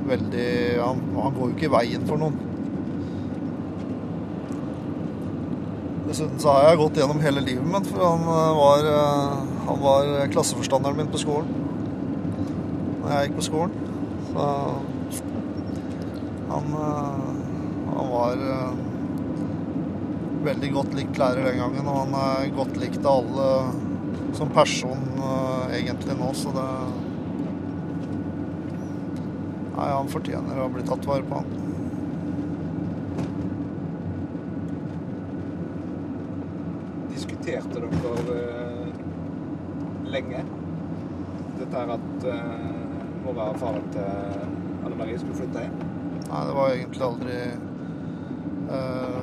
Veldig 0.04 0.48
han, 0.76 0.98
han 1.16 1.32
går 1.32 1.46
jo 1.48 1.54
ikke 1.54 1.64
i 1.64 1.72
veien 1.72 2.02
for 2.04 2.20
noen. 2.20 2.34
Dessuten 6.04 6.42
så 6.42 6.52
har 6.52 6.66
jeg 6.66 6.80
gått 6.82 7.00
gjennom 7.00 7.22
hele 7.24 7.40
livet 7.46 7.64
mitt, 7.64 7.88
for 7.88 8.04
han 8.04 8.26
øh, 8.28 8.58
var, 8.58 8.88
øh, 8.90 9.38
han 9.70 9.80
var 9.80 10.10
klasseforstanderen 10.34 11.00
min 11.00 11.08
på 11.14 11.22
skolen. 11.22 11.48
Når 13.00 13.14
jeg 13.14 13.30
gikk 13.30 13.38
på 13.38 13.46
skolen. 13.48 13.72
Så 14.28 14.50
han, 16.52 16.76
øh, 16.82 17.32
han 17.94 18.12
var 18.12 18.46
veldig 20.50 20.72
godt 20.76 21.00
likt 21.00 21.24
lærer 21.24 21.48
den 21.48 21.64
gangen, 21.64 21.88
og 21.88 22.00
han 22.04 22.16
er 22.20 22.54
godt 22.60 22.76
likt 22.84 23.08
av 23.08 23.24
alle 23.24 23.83
som 24.34 24.50
person 24.50 25.02
øh, 25.18 25.74
egentlig 25.78 26.16
nå, 26.18 26.32
så 26.34 26.54
det 26.54 26.70
Nei, 29.74 29.88
han 29.90 30.06
fortjener 30.06 30.58
å 30.62 30.68
bli 30.70 30.84
tatt 30.86 31.06
vare 31.08 31.24
på, 31.26 31.40
han. 31.40 31.48
Diskuterte 37.10 37.82
dere 37.82 38.36
eh, 38.38 39.00
lenge 40.14 40.44
dette 41.58 41.74
her 41.74 41.92
at 41.96 42.28
eh, 42.30 42.94
mora 43.24 43.50
og 43.50 43.58
faren 43.64 43.90
til 43.96 44.06
Anne 44.84 44.96
Marie 45.00 45.18
skulle 45.18 45.40
flytte 45.42 45.66
hjem? 45.66 45.76
Nei, 46.28 46.44
det 46.46 46.56
var 46.56 46.72
egentlig 46.76 47.04
aldri 47.08 47.36
uh, 48.70 49.20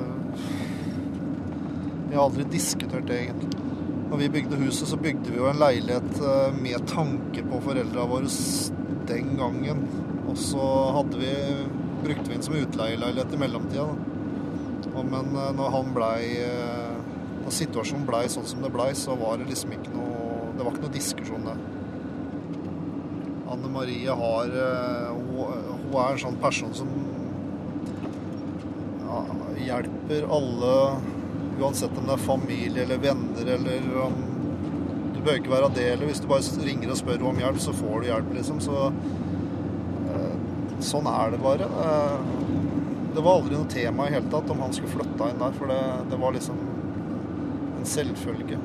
Vi 2.08 2.14
har 2.14 2.22
aldri 2.26 2.46
diskutert 2.52 3.08
det, 3.08 3.18
egentlig. 3.24 3.71
Når 4.12 4.18
vi 4.20 4.28
bygde 4.28 4.56
huset, 4.60 4.84
så 4.90 4.96
bygde 5.00 5.30
vi 5.32 5.38
jo 5.38 5.46
en 5.48 5.56
leilighet 5.56 6.18
eh, 6.20 6.56
med 6.60 6.82
tanke 6.84 7.40
på 7.48 7.60
foreldra 7.64 8.02
våre 8.10 8.28
den 9.08 9.30
gangen. 9.38 9.78
Og 10.28 10.36
så 10.36 10.66
vi, 11.14 11.30
brukte 12.02 12.26
vi 12.26 12.34
den 12.34 12.44
som 12.44 12.58
utleieleilighet 12.58 13.32
i 13.32 13.38
mellomtida. 13.40 13.86
Da. 14.84 15.04
Men 15.14 15.32
eh, 15.32 15.48
når 15.56 15.72
han 15.78 15.94
blei 15.96 16.26
eh, 16.44 16.90
Når 17.42 17.56
situasjonen 17.56 18.04
blei 18.06 18.26
sånn 18.30 18.44
som 18.46 18.60
det 18.60 18.70
blei, 18.74 18.90
så 18.94 19.16
var 19.16 19.40
det 19.40 19.48
liksom 19.48 19.72
ikke 19.74 19.94
noe 19.94 20.52
Det 20.58 20.66
var 20.66 20.74
ikke 20.74 20.84
noe 20.84 20.94
diskusjon 20.98 21.48
der. 21.48 21.64
Anne 23.56 23.72
Marie 23.72 24.20
har 24.20 24.52
Hun, 25.16 25.56
hun 25.72 25.96
er 26.04 26.12
en 26.12 26.22
sånn 26.26 26.36
person 26.44 26.76
som 26.76 26.92
ja, 29.00 29.24
hjelper 29.72 30.28
alle, 30.36 30.76
uansett 31.62 31.96
om 31.98 32.06
det 32.08 32.14
er 32.16 32.22
familie 32.26 32.82
eller 32.84 33.00
venner 33.02 33.50
eller 33.56 33.88
om 34.06 34.16
Du 35.14 35.20
bør 35.22 35.38
ikke 35.38 35.52
være 35.52 35.68
det 35.76 35.84
eller 35.92 36.08
hvis 36.10 36.20
du 36.22 36.26
bare 36.30 36.64
ringer 36.66 36.90
og 36.90 36.98
spør 36.98 37.22
om 37.30 37.38
hjelp, 37.38 37.58
så 37.62 37.72
får 37.76 38.00
du 38.02 38.06
hjelp, 38.08 38.32
liksom. 38.34 38.58
Så 38.64 38.88
eh, 40.10 40.32
sånn 40.82 41.06
er 41.06 41.34
det 41.36 41.42
bare. 41.44 41.68
Eh, 41.86 42.30
Det 43.14 43.20
var 43.22 43.34
aldri 43.38 43.58
noe 43.58 43.68
tema 43.68 44.06
i 44.08 44.14
hele 44.14 44.30
tatt 44.32 44.50
om 44.50 44.60
han 44.64 44.72
skulle 44.72 44.94
flytta 44.94 45.26
inn 45.30 45.38
der, 45.42 45.52
for 45.58 45.68
det, 45.68 45.80
det 46.10 46.18
var 46.22 46.32
liksom 46.32 46.56
en 47.78 47.84
selvfølge. 47.86 48.56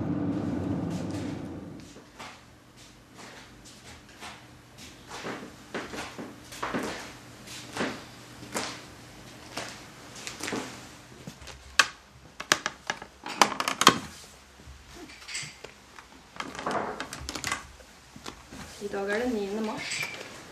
I 18.82 18.88
dag 18.92 19.10
er 19.10 19.20
det 19.24 19.30
9. 19.34 19.62
mars. 19.66 19.88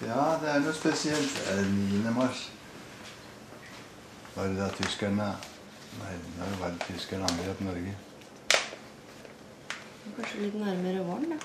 Ja, 0.05 0.23
det 0.41 0.49
er 0.51 0.63
noe 0.63 0.73
spesielt. 1.05 1.49
Er 1.49 1.61
9. 1.65 2.11
mars. 2.11 2.51
Var 4.35 4.43
det 4.43 4.57
da 4.57 4.69
tyskerne 4.69 5.35
Nei, 5.95 6.15
da 6.35 6.45
var 6.59 6.73
det 6.73 6.81
tyskerne 6.89 7.23
angrep 7.23 7.59
Norge. 7.63 7.91
Kanskje 10.15 10.39
litt 10.41 10.55
nærmere 10.59 11.03
våren, 11.07 11.29
da. 11.31 11.37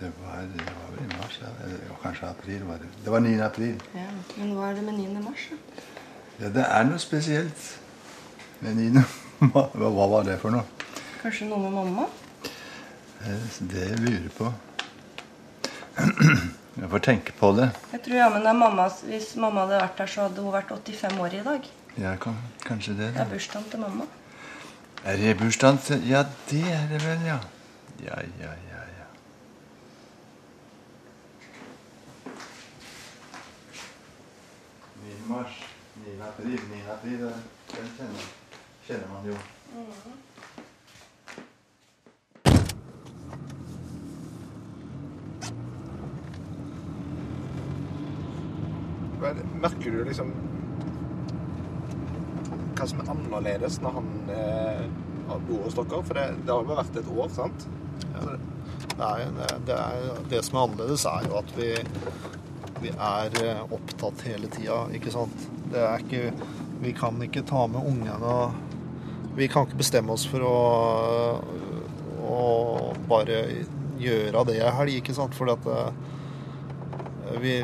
Det 0.00 0.10
var, 0.18 0.42
det 0.52 0.66
var 0.66 0.90
vel 0.92 1.06
i 1.06 1.08
mars, 1.14 1.38
ja. 1.40 1.52
Eller 1.64 1.94
kanskje 2.02 2.28
april 2.28 2.66
var 2.68 2.82
det. 2.82 2.90
Det 3.04 3.14
var 3.14 3.24
9. 3.24 3.38
april. 3.46 3.78
Ja. 3.94 4.10
Men 4.36 4.52
hva 4.58 4.66
er 4.70 4.74
det 4.76 4.84
med 4.84 4.98
9. 4.98 5.22
mars, 5.24 5.46
da? 5.50 5.56
Ja, 6.42 6.50
det 6.58 6.66
er 6.66 6.84
noe 6.90 7.00
spesielt 7.00 7.64
med 8.60 8.76
9. 8.82 8.90
mars. 8.98 9.70
Hva 9.78 9.88
hva 9.94 10.10
var 10.16 10.28
det 10.28 10.36
for 10.42 10.52
noe? 10.52 10.66
Kanskje 11.22 11.48
noe 11.48 11.62
med 11.64 11.78
mamma? 11.78 12.10
Eh, 13.22 13.48
Det 13.72 13.88
lurer 14.02 14.20
jeg 14.26 14.36
på. 14.36 14.52
Jeg 16.84 16.90
får 16.92 17.00
tenke 17.00 17.32
på 17.38 17.48
det. 17.56 17.70
Jeg 17.94 18.00
tror 18.04 18.16
jammen 18.18 18.42
det 18.44 18.50
er 18.50 18.56
mammas 18.60 18.98
Hvis 19.08 19.30
mamma 19.40 19.62
hadde 19.64 19.78
vært 19.80 20.02
her, 20.02 20.10
så 20.14 20.26
hadde 20.26 20.42
hun 20.44 20.52
vært 20.52 20.72
85 20.74 21.20
år 21.24 21.36
i 21.38 21.40
dag. 21.46 21.68
Ja, 21.96 22.10
kan, 22.20 22.36
kanskje 22.66 22.92
det. 22.98 23.06
da. 23.14 23.22
Det 23.22 23.22
er 23.24 23.30
bursdagen 23.30 23.70
til 23.72 23.80
mamma. 23.80 24.04
Er 25.04 25.16
det 25.16 25.32
bursdagen 25.40 25.78
til 25.86 26.04
Ja, 26.10 26.24
det 26.50 26.60
er 26.74 26.84
det 26.92 27.00
vel, 27.06 27.24
ja. 27.30 27.38
Ja, 28.04 28.18
ja, 28.42 28.50
ja, 28.68 28.82
ja. 28.98 29.08
9. 35.04 35.28
mars, 35.28 35.52
9. 36.04 36.20
april, 36.28 36.60
9. 36.70 36.82
april, 36.92 37.18
det- 37.18 37.42
den 37.76 37.88
kjenner, 37.96 38.26
kjenner 38.86 39.08
man 39.08 39.26
jo. 39.32 39.36
Men 39.74 39.86
Merker 49.62 49.90
du 49.90 50.04
liksom 50.04 50.32
hva 52.74 52.86
som 52.90 53.00
er 53.00 53.10
annerledes 53.12 53.78
når 53.82 53.96
han 53.96 54.08
eh, 54.34 54.80
bor 55.46 55.62
hos 55.64 55.76
dere? 55.78 56.00
For 56.04 56.18
det, 56.18 56.24
det 56.44 56.52
har 56.52 56.64
jo 56.64 56.76
vært 56.76 56.98
et 57.00 57.10
år, 57.14 57.30
sant? 57.32 57.66
Ja. 58.12 58.36
Nei, 58.98 59.14
det, 59.66 59.76
er, 59.76 60.08
det 60.30 60.42
som 60.46 60.58
er 60.58 60.66
annerledes, 60.68 61.06
er 61.08 61.28
jo 61.28 61.38
at 61.40 61.54
vi, 61.56 61.70
vi 62.82 62.92
er 62.92 63.38
eh, 63.42 63.62
opptatt 63.74 64.26
hele 64.28 64.50
tida, 64.52 64.84
ikke 64.94 65.14
sant. 65.14 65.48
Det 65.72 65.80
er 65.80 66.04
ikke 66.04 66.52
Vi 66.84 66.92
kan 66.92 67.22
ikke 67.24 67.44
ta 67.48 67.64
med 67.70 67.86
ungene 67.88 68.28
og 68.28 69.38
Vi 69.38 69.46
kan 69.48 69.64
ikke 69.64 69.80
bestemme 69.80 70.12
oss 70.12 70.26
for 70.28 70.44
å, 70.44 70.58
å 72.20 72.42
bare 73.08 73.40
gjøre 73.98 74.44
det 74.50 74.58
i 74.58 74.74
helg, 74.76 74.98
ikke 75.00 75.16
sant. 75.16 75.34
For 75.38 75.50
at 75.54 75.70
eh, 75.70 76.13
vi 77.42 77.58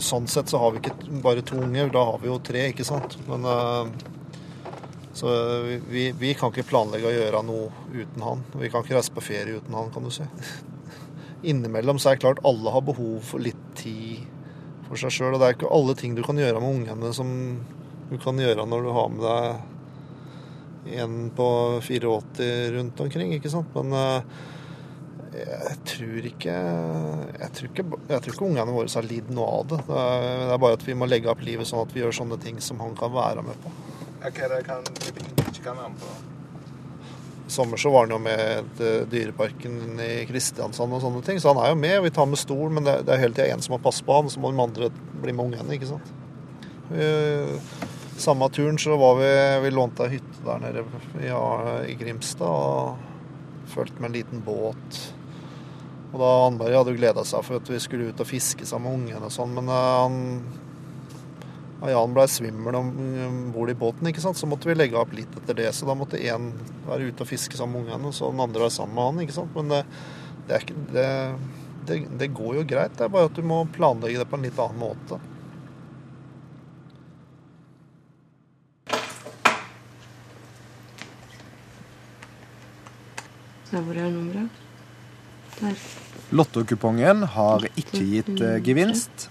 Sånn 0.00 0.26
sett 0.30 0.48
så 0.48 0.58
har 0.62 0.72
vi 0.72 0.80
ikke 0.80 1.20
bare 1.20 1.42
to 1.44 1.58
unger, 1.60 1.90
da 1.92 2.02
har 2.08 2.18
vi 2.22 2.30
jo 2.30 2.38
tre, 2.44 2.62
ikke 2.70 2.86
sant. 2.88 3.18
Men 3.28 3.44
eh, 3.44 3.90
så 5.12 5.32
vi, 5.90 6.06
vi 6.16 6.30
kan 6.38 6.52
ikke 6.52 6.68
planlegge 6.70 7.10
å 7.10 7.12
gjøre 7.12 7.42
noe 7.44 7.68
uten 7.92 8.24
han. 8.24 8.44
Vi 8.56 8.70
kan 8.72 8.84
ikke 8.84 8.96
reise 8.96 9.12
på 9.12 9.24
ferie 9.24 9.58
uten 9.58 9.76
han, 9.76 9.90
kan 9.92 10.06
du 10.06 10.12
si. 10.14 10.24
Innimellom 11.50 12.00
så 12.00 12.12
er 12.12 12.16
det 12.16 12.24
klart 12.24 12.40
alle 12.48 12.72
har 12.72 12.86
behov 12.86 13.18
for 13.28 13.42
litt 13.44 13.60
tid 13.76 14.22
for 14.86 15.00
seg 15.00 15.12
sjøl. 15.12 15.34
Og 15.34 15.42
det 15.42 15.50
er 15.50 15.58
ikke 15.58 15.74
alle 15.74 15.96
ting 15.98 16.16
du 16.16 16.22
kan 16.24 16.40
gjøre 16.40 16.62
med 16.62 16.80
ungene 16.80 17.12
som 17.16 17.34
du 18.10 18.16
kan 18.22 18.40
gjøre 18.40 18.64
når 18.66 18.86
du 18.86 18.90
har 18.96 19.12
med 19.12 19.26
deg 19.26 20.96
en 21.00 21.28
på 21.36 21.46
84 21.84 22.72
rundt 22.72 23.00
omkring, 23.04 23.34
ikke 23.36 23.52
sant. 23.52 23.76
Men 23.76 23.92
eh, 23.98 24.40
jeg 25.40 25.76
tror 25.88 26.26
ikke 26.30 26.56
Jeg 27.40 27.50
tror 27.56 27.68
ikke, 27.70 27.84
jeg 28.10 28.24
tror 28.24 28.34
ikke 28.34 28.48
ungene 28.48 28.74
våre 28.74 28.92
har 28.94 29.06
lidd 29.06 29.30
noe 29.34 29.52
av 29.60 29.68
det. 29.70 29.78
Det 29.88 30.00
er, 30.06 30.42
det 30.50 30.58
bare 30.64 30.78
at 30.78 30.88
vi 30.88 30.96
må 30.98 31.08
legge 31.10 31.30
opp 31.32 31.44
livet 31.46 31.68
sånn 31.68 31.84
at 31.84 31.94
vi 31.94 32.02
gjør 32.04 32.18
sånne 32.22 32.40
ting 32.42 32.60
som 32.64 32.80
han 32.82 32.96
kan 32.98 33.12
være 33.14 33.44
med 33.46 33.62
på. 33.64 33.72
Er 34.20 34.34
det 34.52 34.64
kan, 34.66 34.84
ikke 34.84 35.64
kan 35.64 35.78
være 35.80 35.92
med 35.94 36.02
på? 36.02 36.18
I 37.50 37.52
sommer 37.52 37.80
så 37.82 37.90
var 37.90 38.04
han 38.06 38.14
jo 38.14 38.18
med 38.22 38.82
Dyreparken 39.10 39.98
i 40.04 40.10
Kristiansand 40.28 40.94
og 40.94 41.00
sånne 41.02 41.22
ting, 41.26 41.40
så 41.42 41.50
han 41.50 41.58
er 41.64 41.72
jo 41.72 41.78
med. 41.82 41.96
Vi 42.04 42.12
tar 42.14 42.28
med 42.30 42.38
stol, 42.38 42.68
men 42.70 42.86
det, 42.86 43.00
det 43.08 43.16
er 43.16 43.24
hele 43.24 43.34
tida 43.34 43.48
en 43.50 43.64
som 43.64 43.74
må 43.74 43.80
passe 43.82 44.06
på 44.06 44.20
han, 44.20 44.30
så 44.30 44.42
må 44.42 44.52
de 44.52 44.62
andre 44.62 44.90
bli 45.24 45.34
med 45.34 45.48
ungene, 45.48 45.74
ikke 45.74 45.88
sant. 45.88 46.12
Vi, 46.92 47.08
samme 48.20 48.46
turen 48.54 48.78
så 48.78 48.96
var 48.98 49.14
vi 49.20 49.30
Vi 49.62 49.70
lånte 49.70 50.06
ei 50.06 50.16
hytte 50.16 50.44
der 50.44 50.62
nede 50.62 50.84
ja, 51.22 51.42
i 51.86 51.94
Grimstad 51.98 52.46
og 52.46 53.70
fulgte 53.70 54.02
med 54.02 54.10
en 54.10 54.16
liten 54.18 54.42
båt. 54.46 55.00
Og 56.10 56.18
da 56.18 56.30
Anberg 56.48 56.74
hadde 56.80 56.94
jo 56.94 56.98
gleda 56.98 57.22
seg 57.26 57.44
for 57.46 57.60
at 57.60 57.70
vi 57.70 57.78
skulle 57.82 58.10
ut 58.10 58.20
og 58.22 58.28
fiske 58.28 58.66
sammen 58.66 58.90
med 58.90 58.98
ungene 59.04 59.28
og 59.28 59.34
sånn, 59.34 59.54
men 59.54 59.70
eh, 59.70 59.92
han 60.00 60.18
ja, 61.80 61.94
Jan 61.94 62.12
blei 62.12 62.26
svimmel 62.28 62.76
om 62.76 62.90
bord 63.54 63.70
i 63.72 63.78
båten, 63.78 64.10
ikke 64.10 64.20
sant? 64.20 64.36
så 64.36 64.48
måtte 64.50 64.68
vi 64.68 64.76
legge 64.76 64.98
opp 65.00 65.14
litt 65.16 65.32
etter 65.38 65.56
det. 65.56 65.70
Så 65.72 65.88
da 65.88 65.96
måtte 65.96 66.20
én 66.20 66.50
være 66.84 67.08
ute 67.08 67.24
og 67.24 67.30
fiske 67.30 67.56
sammen 67.56 67.80
med 67.80 67.88
ungene, 67.88 68.10
og 68.10 68.16
så 68.16 68.28
den 68.28 68.42
andre 68.44 68.66
være 68.66 68.74
sammen 68.74 68.98
med 68.98 69.08
han. 69.08 69.22
ikke 69.24 69.38
sant? 69.38 69.56
Men 69.56 69.72
det, 69.72 69.80
det, 70.48 70.60
ikke, 70.60 70.78
det, 70.92 71.08
det, 71.88 72.00
det 72.20 72.32
går 72.36 72.60
jo 72.60 72.68
greit, 72.74 72.96
det 72.98 73.06
er 73.06 73.12
bare 73.16 73.30
at 73.30 73.38
du 73.38 73.46
må 73.46 73.62
planlegge 73.72 74.20
det 74.20 74.28
på 74.28 74.36
en 74.36 74.44
litt 74.44 74.60
annen 74.60 74.82
måte. 74.82 75.20
Så 83.70 83.80
hvor 83.86 83.94
er 83.94 84.10
nummeret? 84.10 84.69
Lottokupongen 86.30 87.24
har 87.34 87.64
ikke 87.74 88.04
gitt 88.06 88.40
eh, 88.40 88.58
gevinst. 88.64 89.28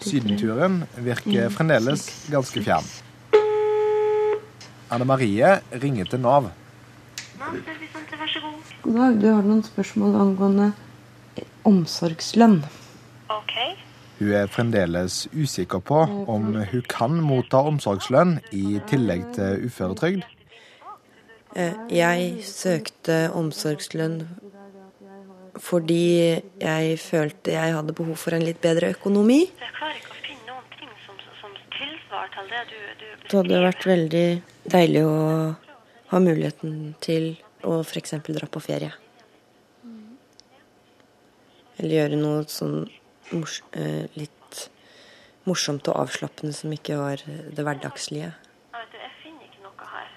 Sydenturen 0.00 0.84
virker 1.02 1.50
fremdeles 1.50 2.06
ganske 2.30 2.62
fjern. 2.62 2.86
Anne 4.94 5.04
Marie 5.08 5.56
ringer 5.82 6.06
til 6.06 6.22
Nav. 6.22 6.52
God 8.86 8.94
dag, 8.94 9.16
du 9.20 9.26
har 9.32 9.42
noen 9.42 9.64
spørsmål 9.66 10.14
angående 10.22 10.70
eh, 11.36 11.48
omsorgslønn. 11.66 12.60
Hun 14.16 14.30
er 14.32 14.46
fremdeles 14.48 15.26
usikker 15.36 15.82
på 15.84 15.98
om 16.32 16.54
hun 16.54 16.84
kan 16.88 17.18
motta 17.20 17.58
omsorgslønn 17.68 18.38
i 18.56 18.78
tillegg 18.88 19.26
til 19.36 19.66
uføretrygd. 19.66 20.22
Eh, 21.56 21.74
Jeg 21.90 22.44
søkte 22.46 23.26
omsorgslønn 23.36 24.22
fordi 25.62 26.02
jeg 26.60 26.98
følte 27.00 27.54
jeg 27.56 27.74
hadde 27.76 27.94
behov 27.96 28.18
for 28.20 28.36
en 28.36 28.44
litt 28.44 28.60
bedre 28.64 28.92
økonomi. 28.94 29.42
Jeg 29.46 29.72
klarer 29.78 29.98
ikke 30.00 30.12
å 30.12 30.20
finne 30.26 30.50
noen 30.50 30.68
ting 30.76 30.92
som, 31.04 31.18
som 31.40 31.56
tilsvarer 31.76 32.34
til 32.34 32.52
det 32.52 32.62
du, 32.72 32.76
du 33.00 33.06
Det 33.24 33.40
hadde 33.40 33.64
vært 33.66 33.88
veldig 33.88 34.26
deilig 34.76 35.02
å 35.08 35.16
ha 36.12 36.22
muligheten 36.22 36.94
til 37.02 37.34
å 37.66 37.80
f.eks. 37.82 38.16
dra 38.28 38.48
på 38.50 38.62
ferie. 38.62 38.92
Eller 41.76 41.98
gjøre 41.98 42.18
noe 42.20 42.44
sånn 42.48 42.86
mors 43.34 43.60
eh, 43.76 44.06
litt 44.16 44.32
morsomt 45.46 45.86
og 45.90 46.00
avslappende 46.02 46.54
som 46.56 46.72
ikke 46.74 46.98
var 46.98 47.22
det 47.26 47.64
hverdagslige. 47.66 48.32
Jeg 48.32 48.78
vet 48.80 48.94
du, 48.94 48.98
jeg 49.02 49.12
finner 49.22 49.50
ikke 49.50 49.64
noe 49.66 49.90
her. 49.92 50.08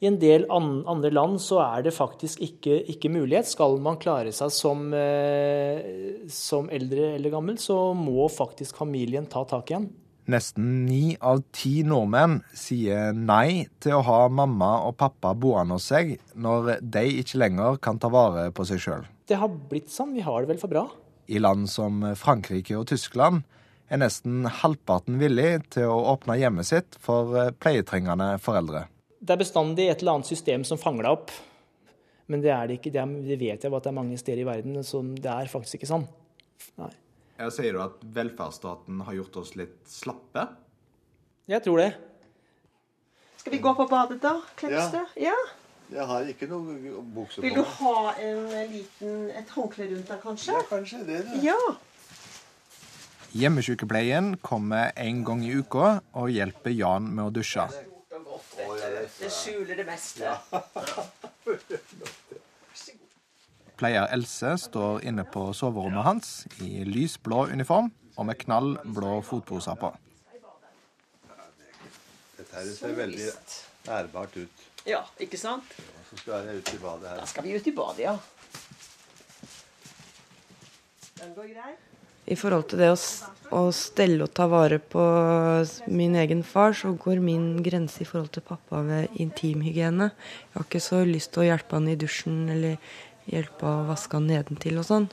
I 0.00 0.10
en 0.10 0.18
del 0.20 0.44
andre 0.52 1.10
land 1.14 1.38
så 1.40 1.60
er 1.64 1.86
det 1.86 1.94
faktisk 1.96 2.42
ikke, 2.44 2.82
ikke 2.92 3.10
mulighet. 3.12 3.48
Skal 3.48 3.78
man 3.82 3.96
klare 4.00 4.32
seg 4.36 4.52
som, 4.52 4.90
eh, 4.94 6.26
som 6.28 6.68
eldre 6.68 7.14
eller 7.14 7.32
gammel, 7.32 7.56
så 7.56 7.94
må 7.96 8.28
faktisk 8.28 8.76
familien 8.76 9.28
ta 9.30 9.44
tak 9.48 9.72
igjen. 9.72 9.88
Nesten 10.26 10.84
ni 10.88 11.16
av 11.22 11.44
ti 11.54 11.84
nordmenn 11.86 12.40
sier 12.52 13.14
nei 13.14 13.68
til 13.80 13.94
å 13.94 14.04
ha 14.04 14.20
mamma 14.28 14.72
og 14.88 14.96
pappa 14.98 15.30
boende 15.38 15.78
hos 15.78 15.86
seg 15.92 16.16
når 16.34 16.80
de 16.82 17.04
ikke 17.22 17.38
lenger 17.38 17.78
kan 17.78 18.00
ta 18.02 18.10
vare 18.10 18.48
på 18.50 18.66
seg 18.66 18.82
sjøl. 18.82 19.06
Det 19.26 19.38
har 19.38 19.48
blitt 19.70 19.88
sånn. 19.94 20.16
Vi 20.18 20.26
har 20.26 20.42
det 20.42 20.50
vel 20.50 20.58
for 20.58 20.72
bra. 20.72 20.88
I 21.30 21.38
land 21.38 21.70
som 21.70 22.02
Frankrike 22.18 22.74
og 22.78 22.88
Tyskland 22.90 23.46
er 23.88 24.02
nesten 24.02 24.44
halvparten 24.50 25.20
villig 25.22 25.70
til 25.78 25.94
å 25.94 26.02
åpne 26.16 26.40
hjemmet 26.40 26.66
sitt 26.66 26.98
for 27.02 27.54
pleietrengende 27.62 28.34
foreldre. 28.42 28.88
Det 29.18 29.34
er 29.34 29.40
bestandig 29.40 29.88
et 29.90 30.02
eller 30.02 30.18
annet 30.18 30.28
system 30.28 30.64
som 30.68 30.80
fanger 30.80 31.06
deg 31.06 31.18
opp. 31.18 31.34
Men 32.26 32.42
det 32.42 32.52
er 32.52 32.68
det 32.68 32.78
ikke. 32.80 32.92
Det, 32.94 33.02
er, 33.02 33.16
det 33.26 33.38
vet 33.40 33.64
jeg 33.64 33.74
at 33.78 33.84
det 33.86 33.90
er 33.90 33.96
mange 33.96 34.18
steder 34.20 34.42
i 34.42 34.48
verden 34.48 34.80
som 34.86 35.14
det 35.14 35.30
er 35.32 35.50
faktisk 35.50 35.78
ikke 35.78 35.90
sånn. 35.92 36.06
Nei. 36.80 36.92
Jeg 37.36 37.52
sier 37.52 37.76
du 37.76 37.82
at 37.84 38.00
velferdsstaten 38.16 39.02
har 39.06 39.16
gjort 39.18 39.40
oss 39.42 39.52
litt 39.60 39.76
slappe? 39.90 40.46
Jeg 41.46 41.62
tror 41.62 41.82
det. 41.82 41.90
Skal 43.36 43.54
vi 43.54 43.60
gå 43.62 43.72
på 43.78 43.86
badet, 43.90 44.18
da, 44.24 44.40
klemste? 44.58 45.04
Ja. 45.20 45.36
Jeg 45.92 46.06
har 46.08 46.26
ikke 46.26 46.48
noe 46.50 47.02
bukse 47.14 47.38
på 47.38 47.44
Vil 47.44 47.60
du 47.60 47.62
ha 47.62 48.14
en 48.18 48.40
liten, 48.72 49.28
et 49.30 49.52
håndkle 49.54 49.86
rundt 49.92 50.08
deg, 50.10 50.22
kanskje? 50.24 50.56
Ja, 50.56 50.64
kanskje 50.66 51.02
det. 51.06 51.20
det. 51.28 51.42
Ja. 51.44 51.60
Hjemmesykepleien 53.36 54.38
kommer 54.42 54.90
en 54.96 55.22
gang 55.28 55.44
i 55.46 55.52
uka 55.60 56.00
og 56.16 56.32
hjelper 56.32 56.74
Jan 56.74 57.06
med 57.12 57.28
å 57.28 57.34
dusje. 57.36 57.68
Det 59.18 59.30
skjuler 59.32 59.78
det 59.78 59.86
meste. 59.86 60.32
Pleier 63.76 64.08
Else 64.14 64.54
står 64.58 65.04
inne 65.04 65.24
på 65.28 65.50
soverommet 65.56 66.04
hans 66.06 66.30
i 66.64 66.80
lysblå 66.88 67.46
uniform 67.52 67.90
og 68.16 68.26
med 68.26 68.38
knallblå 68.40 69.18
fotposer 69.26 69.76
på. 69.80 69.92
Dette 72.36 72.52
her 72.56 72.70
ser 72.72 72.96
veldig 72.96 73.28
ærbart 73.98 74.38
ut. 74.40 74.64
Ja, 74.88 75.02
ikke 75.20 75.38
sant? 75.40 75.76
Så 76.10 76.20
skal 76.22 76.46
jeg 76.46 76.62
ut 76.62 76.72
i 76.72 76.78
badet 76.80 77.10
her. 77.10 77.20
Da 77.20 77.26
skal 77.28 77.44
vi 77.44 77.56
ut 77.56 77.66
i 77.66 77.74
badet, 77.76 78.06
ja. 78.06 78.16
Den 81.20 81.34
går 81.36 81.52
grei. 81.52 81.74
I 82.26 82.36
forhold 82.38 82.70
til 82.70 82.82
det 82.82 82.90
å, 82.90 82.98
å 83.54 83.62
stelle 83.74 84.26
og 84.26 84.32
ta 84.34 84.48
vare 84.50 84.80
på 84.82 85.02
min 85.86 86.16
egen 86.18 86.42
far, 86.46 86.74
så 86.74 86.90
går 86.98 87.22
min 87.22 87.62
grense 87.62 88.02
i 88.02 88.08
forhold 88.08 88.32
til 88.34 88.46
pappa 88.46 88.82
ved 88.86 89.14
intimhygiene. 89.22 90.10
Jeg 90.10 90.56
har 90.56 90.66
ikke 90.66 90.82
så 90.82 91.04
lyst 91.06 91.34
til 91.34 91.44
å 91.44 91.48
hjelpe 91.50 91.78
han 91.78 91.86
i 91.92 91.98
dusjen 91.98 92.42
eller 92.52 92.80
hjelpe 93.30 93.70
å 93.70 93.86
vaske 93.90 94.18
han 94.18 94.26
nedentil 94.30 94.82
og 94.82 94.88
sånn. 94.88 95.08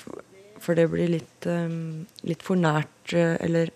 For, 0.00 0.24
for 0.64 0.78
det 0.78 0.88
blir 0.92 1.12
litt, 1.18 1.48
um, 1.48 2.08
litt 2.24 2.44
for 2.46 2.60
nært, 2.60 3.12
eller 3.12 3.72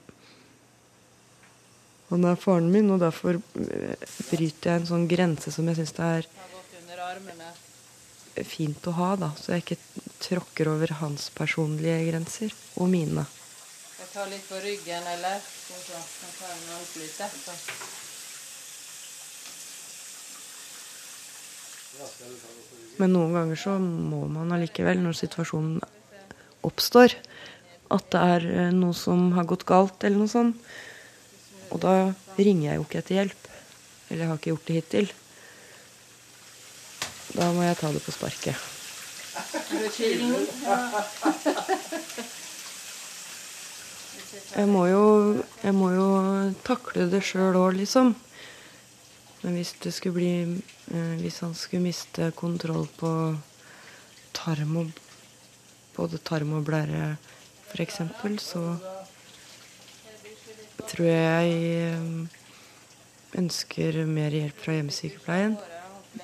Han 2.06 2.22
er 2.22 2.36
faren 2.38 2.68
min, 2.70 2.86
og 2.94 3.00
derfor 3.02 3.40
bryter 3.50 4.68
jeg 4.70 4.78
en 4.78 4.86
sånn 4.86 5.08
grense 5.10 5.50
som 5.50 5.66
jeg 5.66 5.80
syns 5.80 5.96
det 5.96 6.10
er 6.20 6.28
fint 8.44 8.86
å 8.90 8.92
ha, 8.98 9.10
da, 9.20 9.30
så 9.40 9.54
jeg 9.54 9.64
ikke 9.64 9.78
tråkker 10.20 10.68
over 10.72 10.92
hans 11.00 11.30
personlige 11.36 12.04
grenser 12.10 12.54
og 12.76 12.90
mine. 12.92 13.24
Jeg 13.96 14.08
tar 14.12 14.28
litt 14.32 14.44
på 14.48 14.60
ryggen, 14.60 15.06
eller? 15.14 15.40
Skal 15.40 15.80
kan 15.86 16.34
ta 16.36 16.50
den 16.52 16.74
opp 16.76 16.92
litt 17.00 17.20
etterpå. 17.28 17.52
Men 23.00 23.12
noen 23.12 23.34
ganger 23.36 23.60
så 23.60 23.76
må 23.80 24.24
man 24.32 24.52
allikevel, 24.56 25.00
når 25.04 25.16
situasjonen 25.20 25.80
oppstår, 26.66 27.14
at 27.92 28.08
det 28.12 28.22
er 28.34 28.46
eh, 28.50 28.72
noe 28.74 28.96
som 28.96 29.30
har 29.36 29.46
gått 29.48 29.66
galt, 29.68 30.02
eller 30.04 30.24
noe 30.24 30.32
sånt. 30.32 30.56
Og 31.74 31.80
da 31.82 31.94
ringer 32.38 32.70
jeg 32.70 32.80
jo 32.80 32.86
ikke 32.86 33.00
etter 33.02 33.18
hjelp. 33.20 33.48
Eller 34.08 34.22
jeg 34.22 34.30
har 34.30 34.40
ikke 34.40 34.52
gjort 34.52 34.68
det 34.68 34.76
hittil. 34.80 35.08
Da 37.36 37.50
må 37.52 37.66
jeg 37.66 37.76
ta 37.76 37.90
det 37.92 38.00
på 38.00 38.14
sparket. 38.14 38.56
Jeg 44.56 44.68
må 44.72 44.86
jo, 44.88 45.02
jeg 45.60 45.74
må 45.76 45.90
jo 45.92 46.06
takle 46.64 47.10
det 47.12 47.20
sjøl 47.28 47.58
òg, 47.60 47.76
liksom. 47.76 48.14
Men 49.42 49.58
hvis 49.58 49.74
det 49.84 49.92
skulle 49.94 50.16
bli 50.16 50.30
eh, 50.96 51.12
Hvis 51.20 51.42
han 51.44 51.52
skulle 51.54 51.84
miste 51.84 52.30
kontroll 52.34 52.88
på 52.96 53.10
tarm 54.34 54.80
og 54.80 54.90
både 55.96 56.18
tarm 56.18 56.56
og 56.56 56.64
blære, 56.64 57.16
f.eks., 57.68 58.00
så 58.40 58.64
tror 60.88 61.06
jeg 61.06 61.52
jeg 61.52 62.28
ønsker 63.36 64.04
mer 64.08 64.32
hjelp 64.32 64.60
fra 64.64 64.76
hjemmesykepleien. 64.76 65.56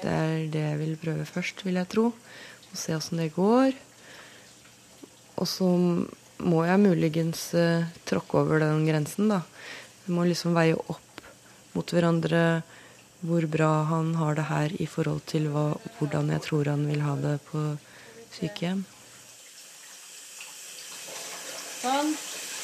Det 0.01 0.11
er 0.11 0.35
det 0.53 0.65
jeg 0.65 0.81
vil 0.81 0.99
prøve 1.01 1.29
først, 1.29 1.65
vil 1.67 1.79
jeg 1.81 1.91
tro. 1.93 2.09
Og 2.73 2.77
se 2.79 2.97
åssen 2.97 3.21
det 3.21 3.33
går. 3.37 3.77
Og 5.37 5.49
så 5.49 5.69
må 6.43 6.65
jeg 6.67 6.83
muligens 6.83 7.51
uh, 7.55 7.89
tråkke 8.09 8.41
over 8.41 8.63
den 8.63 8.87
grensen, 8.89 9.31
da. 9.33 9.43
Jeg 10.07 10.17
må 10.17 10.27
liksom 10.27 10.57
veie 10.57 10.77
opp 10.77 11.27
mot 11.77 11.93
hverandre 11.95 12.63
hvor 13.23 13.45
bra 13.47 13.71
han 13.87 14.17
har 14.19 14.35
det 14.35 14.49
her 14.49 14.73
i 14.83 14.87
forhold 14.91 15.23
til 15.31 15.47
hva, 15.53 15.69
hvordan 15.99 16.33
jeg 16.35 16.43
tror 16.43 16.73
han 16.73 16.83
vil 16.89 17.05
ha 17.07 17.15
det 17.23 17.37
på 17.53 17.63
sykehjem. 18.35 18.83
Sånn. 21.83 22.11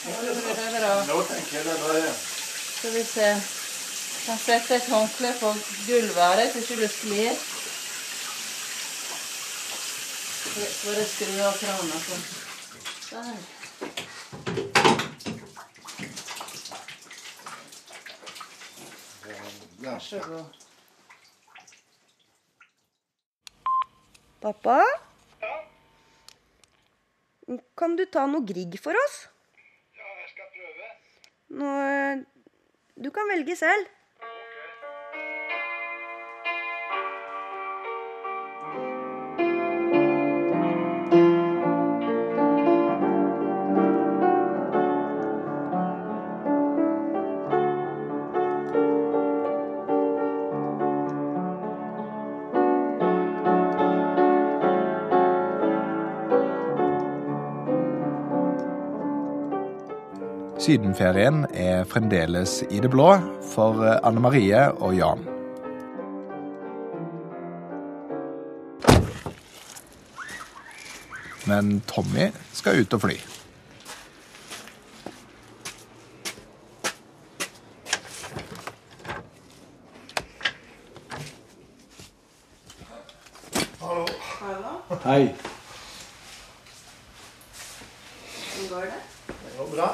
Nå 0.08 1.22
tenker 1.30 1.56
jeg 1.58 1.64
det 1.68 1.76
er 1.76 1.80
bra. 1.84 2.12
Skal 2.18 2.94
vi 2.94 3.06
se. 3.06 3.30
Kan 4.28 4.36
sette 4.36 4.76
et 4.76 4.88
håndkle 4.92 5.28
på 5.40 5.50
gulvet 5.86 6.16
her, 6.20 6.50
så 6.52 6.58
ikke 6.60 6.76
du 6.76 6.88
sklir. 6.92 7.32
Bare 10.84 11.04
skru 11.08 11.32
av 11.46 11.56
krana 11.62 12.02
på. 12.04 12.18
Der. 13.08 13.40
Vær 19.86 19.98
så 20.10 20.20
god. 20.28 20.46
Pappa? 24.44 24.78
Kan 27.80 27.96
du 27.96 28.04
ta 28.04 28.28
noe 28.28 28.44
Grieg 28.44 28.76
for 28.84 28.92
oss? 29.06 29.22
Ja, 29.96 30.16
jeg 30.20 30.34
skal 30.36 30.56
prøve. 30.58 30.96
Nå, 31.62 31.78
eh, 31.92 32.26
du 33.04 33.08
kan 33.10 33.32
velge 33.32 33.56
selv. 33.56 33.94
Sydenferien 60.68 61.46
er 61.56 61.86
fremdeles 61.88 62.58
i 62.68 62.80
det 62.84 62.90
blå 62.92 63.06
for 63.54 63.78
Anne 63.88 64.20
Marie 64.20 64.66
og 64.84 64.92
Jan. 64.98 65.22
Men 71.48 71.80
Tommy 71.88 72.28
skal 72.52 72.82
ut 72.82 72.92
og 72.98 73.00
fly. 73.06 73.16
Hei. 85.04 85.34
Hvordan 88.56 88.68
går 88.70 88.80
det? 88.80 89.00
Det 89.26 89.58
går 89.58 89.66
bra. 89.76 89.88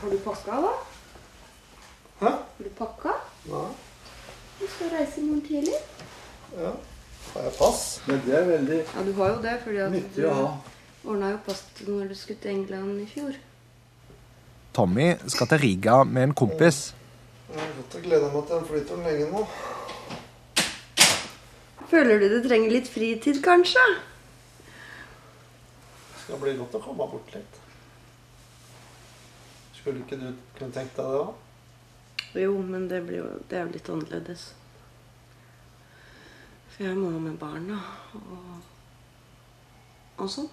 Har 0.00 0.10
du 0.10 0.18
pakka, 0.18 0.50
da? 0.50 0.72
Hæ? 2.20 2.30
Har 2.30 2.64
du 2.64 2.70
pakka? 2.78 3.08
Ja. 3.48 3.62
Du 4.60 4.66
skal 4.76 4.90
reise 4.98 5.20
i 5.20 5.24
morgen 5.24 5.46
tidlig. 5.46 5.74
ja. 6.58 6.72
Har 7.34 7.42
jeg 7.42 7.52
pass? 7.58 8.02
Men 8.06 8.20
det 8.26 8.34
er 8.38 8.44
veldig 8.46 8.76
Ja, 8.94 9.02
du 9.06 9.12
har 9.12 9.28
jo 9.28 9.42
det, 9.42 9.54
fordi 9.64 9.78
at 9.82 9.90
nyttig 9.92 10.22
du 10.22 10.28
å 10.28 10.34
ha. 10.34 10.50
ordna 11.04 11.30
jo 11.32 11.38
pass 11.46 11.64
når 11.86 12.08
du 12.08 12.14
skulle 12.14 12.38
til 12.38 12.50
England 12.50 13.00
i 13.02 13.06
fjor. 13.10 13.32
Tommy 14.84 15.14
skal 15.32 15.48
til 15.48 15.58
Riga 15.58 16.02
med 16.04 16.22
en 16.22 16.32
kompis. 16.36 16.94
Jeg 17.48 17.56
har 17.56 17.70
gått 17.78 17.94
og 17.96 18.02
gleda 18.04 18.26
meg 18.34 18.42
til 18.44 18.58
den 18.58 18.66
flyturen 18.68 19.06
lenge 19.08 19.28
nå. 19.30 19.44
Føler 21.88 22.20
du 22.20 22.26
du 22.34 22.36
trenger 22.44 22.74
litt 22.74 22.90
fritid, 22.92 23.38
kanskje? 23.46 23.84
Det 24.66 26.20
skal 26.26 26.42
bli 26.42 26.52
godt 26.58 26.76
å 26.76 26.82
komme 26.84 27.06
bort 27.14 27.32
litt. 27.32 27.56
Skulle 29.78 30.04
ikke 30.04 30.20
du 30.20 30.26
kunne 30.58 30.76
tenkt 30.76 31.00
deg 31.00 31.08
det, 31.14 31.22
da? 31.22 32.44
Jo, 32.44 32.52
men 32.60 32.84
det, 32.92 33.00
blir 33.08 33.22
jo, 33.22 33.32
det 33.48 33.56
er 33.56 33.64
jo 33.64 33.74
litt 33.78 33.90
annerledes. 33.94 34.46
For 36.74 36.84
jeg 36.84 36.92
er 36.92 37.00
mamma 37.00 37.24
med 37.30 37.40
barna 37.40 37.80
og, 38.20 38.68
og 40.18 40.36
sånn. 40.36 40.52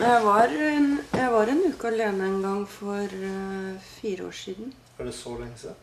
Jeg 0.00 0.24
var, 0.24 0.48
en, 0.48 0.86
jeg 1.12 1.32
var 1.32 1.50
en 1.52 1.62
uke 1.68 1.88
alene 1.90 2.24
en 2.28 2.38
gang 2.42 2.62
for 2.68 3.04
uh, 3.22 3.80
fire 3.98 4.26
år 4.26 4.36
siden. 4.36 4.72
Er 4.98 5.04
det 5.08 5.14
så 5.14 5.34
lenge 5.38 5.58
siden? 5.60 5.76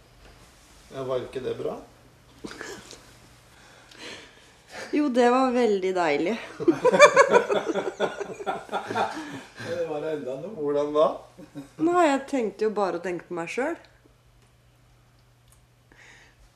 Ja, 0.94 1.04
var 1.06 1.22
ikke 1.26 1.44
det 1.46 1.58
bra? 1.60 1.78
Jo, 4.94 5.10
det 5.14 5.28
var 5.30 5.52
veldig 5.54 5.90
deilig. 5.94 6.40
Det 9.70 9.84
var 9.90 10.06
enda 10.08 10.36
noe. 10.40 10.54
Hvordan 10.56 10.94
da? 10.96 11.08
Nei, 11.84 12.06
jeg 12.08 12.22
tenkte 12.32 12.66
jo 12.66 12.72
bare 12.74 12.98
å 12.98 13.04
tenke 13.04 13.28
på 13.28 13.36
meg 13.38 13.52
sjøl. 13.52 13.76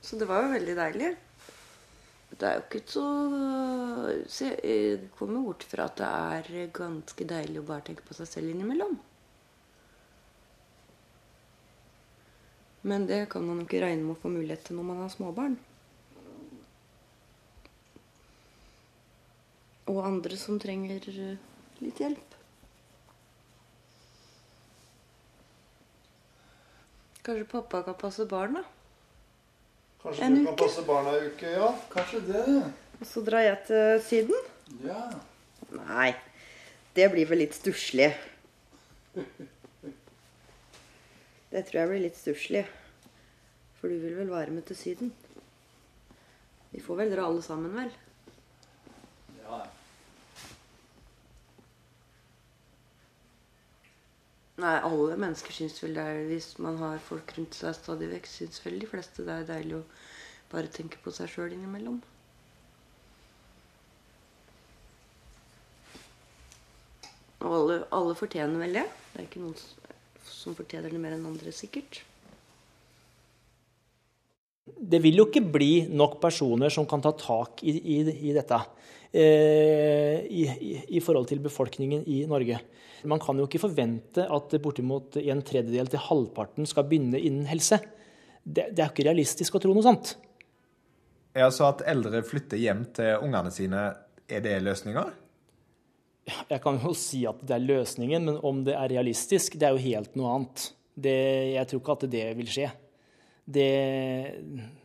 Så 0.01 0.17
det 0.17 0.25
var 0.29 0.45
jo 0.45 0.53
veldig 0.55 0.75
deilig. 0.79 1.11
Det 2.39 2.47
er 2.49 2.55
jo 2.57 2.63
ikke 2.65 2.83
så 2.89 3.07
Se, 4.27 4.49
kommer 5.17 5.43
bort 5.45 5.65
fra 5.69 5.85
at 5.89 5.99
det 5.99 6.07
er 6.57 6.71
ganske 6.73 7.27
deilig 7.29 7.61
å 7.61 7.65
bare 7.67 7.85
tenke 7.89 8.05
på 8.07 8.15
seg 8.17 8.29
selv 8.29 8.53
innimellom. 8.53 8.97
Men 12.83 13.05
det 13.07 13.29
kan 13.31 13.45
man 13.47 13.61
jo 13.61 13.67
ikke 13.67 13.83
regne 13.85 14.03
med 14.03 14.17
å 14.17 14.21
få 14.25 14.31
mulighet 14.33 14.65
til 14.67 14.75
når 14.79 14.89
man 14.89 15.01
har 15.05 15.11
småbarn. 15.13 15.55
Og 19.93 19.99
andre 20.03 20.39
som 20.39 20.59
trenger 20.59 21.07
eh, 21.13 21.49
litt 21.83 22.01
hjelp. 22.03 22.37
Kanskje 27.23 27.47
pappa 27.53 27.85
kan 27.87 27.95
passe 27.99 28.27
barn, 28.27 28.59
da? 28.59 28.65
Kanskje 30.03 30.25
En 30.25 30.35
du 30.35 30.41
kan 30.45 30.53
uke? 30.53 30.59
passe 30.63 30.83
barna 30.87 31.13
ei 31.17 31.27
uke, 31.29 31.47
ja? 31.55 31.69
Kanskje 31.93 32.19
det. 32.27 32.43
Og 32.99 33.07
så 33.07 33.23
drar 33.25 33.43
jeg 33.45 33.57
til 33.67 34.01
Syden? 34.03 34.41
Ja. 34.83 35.01
Nei, 35.73 36.09
det 36.95 37.07
blir 37.13 37.27
vel 37.29 37.39
litt 37.43 37.55
stusslig. 37.55 38.11
Det 41.53 41.61
tror 41.69 41.79
jeg 41.79 41.89
blir 41.93 42.03
litt 42.07 42.17
stusslig. 42.19 42.65
For 43.79 43.91
du 43.91 43.97
vil 44.01 44.15
vel 44.17 44.31
være 44.31 44.51
med 44.55 44.65
til 44.67 44.75
Syden? 44.79 45.13
Vi 46.73 46.81
får 46.81 46.99
vel 47.03 47.11
dra 47.13 47.27
alle 47.29 47.43
sammen, 47.45 47.73
vel? 47.77 47.91
ja. 49.43 49.59
Nei, 54.63 54.77
alle 54.87 55.17
mennesker 55.19 55.51
syns 55.51 55.81
vel 55.83 55.97
det 55.97 56.03
er 56.07 56.21
Hvis 56.29 56.53
man 56.63 56.77
har 56.79 57.01
folk 57.03 57.33
rundt 57.35 57.57
seg 57.57 57.75
stadig 57.75 58.07
vekk, 58.13 58.29
syns 58.31 58.61
vel 58.63 58.77
de 58.79 58.87
fleste 58.87 59.25
det 59.27 59.33
er 59.41 59.49
deilig 59.49 59.81
å 59.81 59.85
bare 60.53 60.71
tenke 60.71 61.01
på 61.03 61.11
seg 61.11 61.31
sjøl 61.33 61.55
innimellom. 61.55 61.97
Og 67.43 67.51
alle, 67.57 67.77
alle 67.91 68.15
fortjener 68.15 68.63
vel 68.63 68.79
det. 68.79 68.85
Det 69.11 69.19
er 69.19 69.27
ikke 69.27 69.43
noen 69.43 69.59
som 70.29 70.55
fortjener 70.55 70.93
det 70.95 71.01
mer 71.03 71.17
enn 71.17 71.27
andre, 71.27 71.51
sikkert. 71.51 71.99
Det 74.63 75.01
vil 75.03 75.19
jo 75.19 75.27
ikke 75.27 75.43
bli 75.53 75.71
nok 75.91 76.19
personer 76.23 76.71
som 76.71 76.87
kan 76.87 77.01
ta 77.03 77.11
tak 77.19 77.63
i, 77.67 77.73
i, 77.73 77.97
i 78.29 78.35
dette 78.35 78.59
eh, 79.11 80.23
i, 80.23 80.43
i, 80.47 80.71
i 80.97 81.01
forhold 81.03 81.27
til 81.27 81.41
befolkningen 81.43 82.05
i 82.07 82.21
Norge. 82.29 82.61
Man 83.09 83.19
kan 83.19 83.39
jo 83.39 83.47
ikke 83.49 83.61
forvente 83.65 84.23
at 84.23 84.55
bortimot 84.63 85.17
en 85.19 85.41
tredjedel 85.43 85.91
til 85.91 86.03
halvparten 86.05 86.69
skal 86.69 86.87
begynne 86.87 87.19
innen 87.19 87.49
helse. 87.49 87.81
Det, 88.43 88.69
det 88.71 88.79
er 88.79 88.87
jo 88.87 88.93
ikke 88.93 89.07
realistisk 89.09 89.57
å 89.57 89.63
tro 89.63 89.75
noe 89.75 89.83
sånt. 89.83 90.15
Ja, 91.33 91.49
Så 91.51 91.65
at 91.67 91.83
eldre 91.89 92.21
flytter 92.25 92.61
hjem 92.61 92.85
til 92.95 93.25
ungene 93.25 93.51
sine, 93.51 93.83
er 94.29 94.43
det 94.45 94.59
løsninga? 94.63 95.07
Jeg 96.47 96.61
kan 96.63 96.77
jo 96.79 96.93
si 96.95 97.25
at 97.27 97.41
det 97.43 97.57
er 97.57 97.65
løsningen, 97.65 98.29
men 98.29 98.39
om 98.47 98.61
det 98.63 98.77
er 98.79 98.91
realistisk, 98.93 99.57
det 99.59 99.67
er 99.67 99.75
jo 99.75 99.83
helt 99.83 100.15
noe 100.15 100.37
annet. 100.37 100.69
Det, 100.93 101.17
jeg 101.57 101.67
tror 101.67 101.81
ikke 101.81 101.95
at 101.97 102.05
det 102.13 102.25
vil 102.37 102.51
skje. 102.53 102.69
Det 103.43 104.39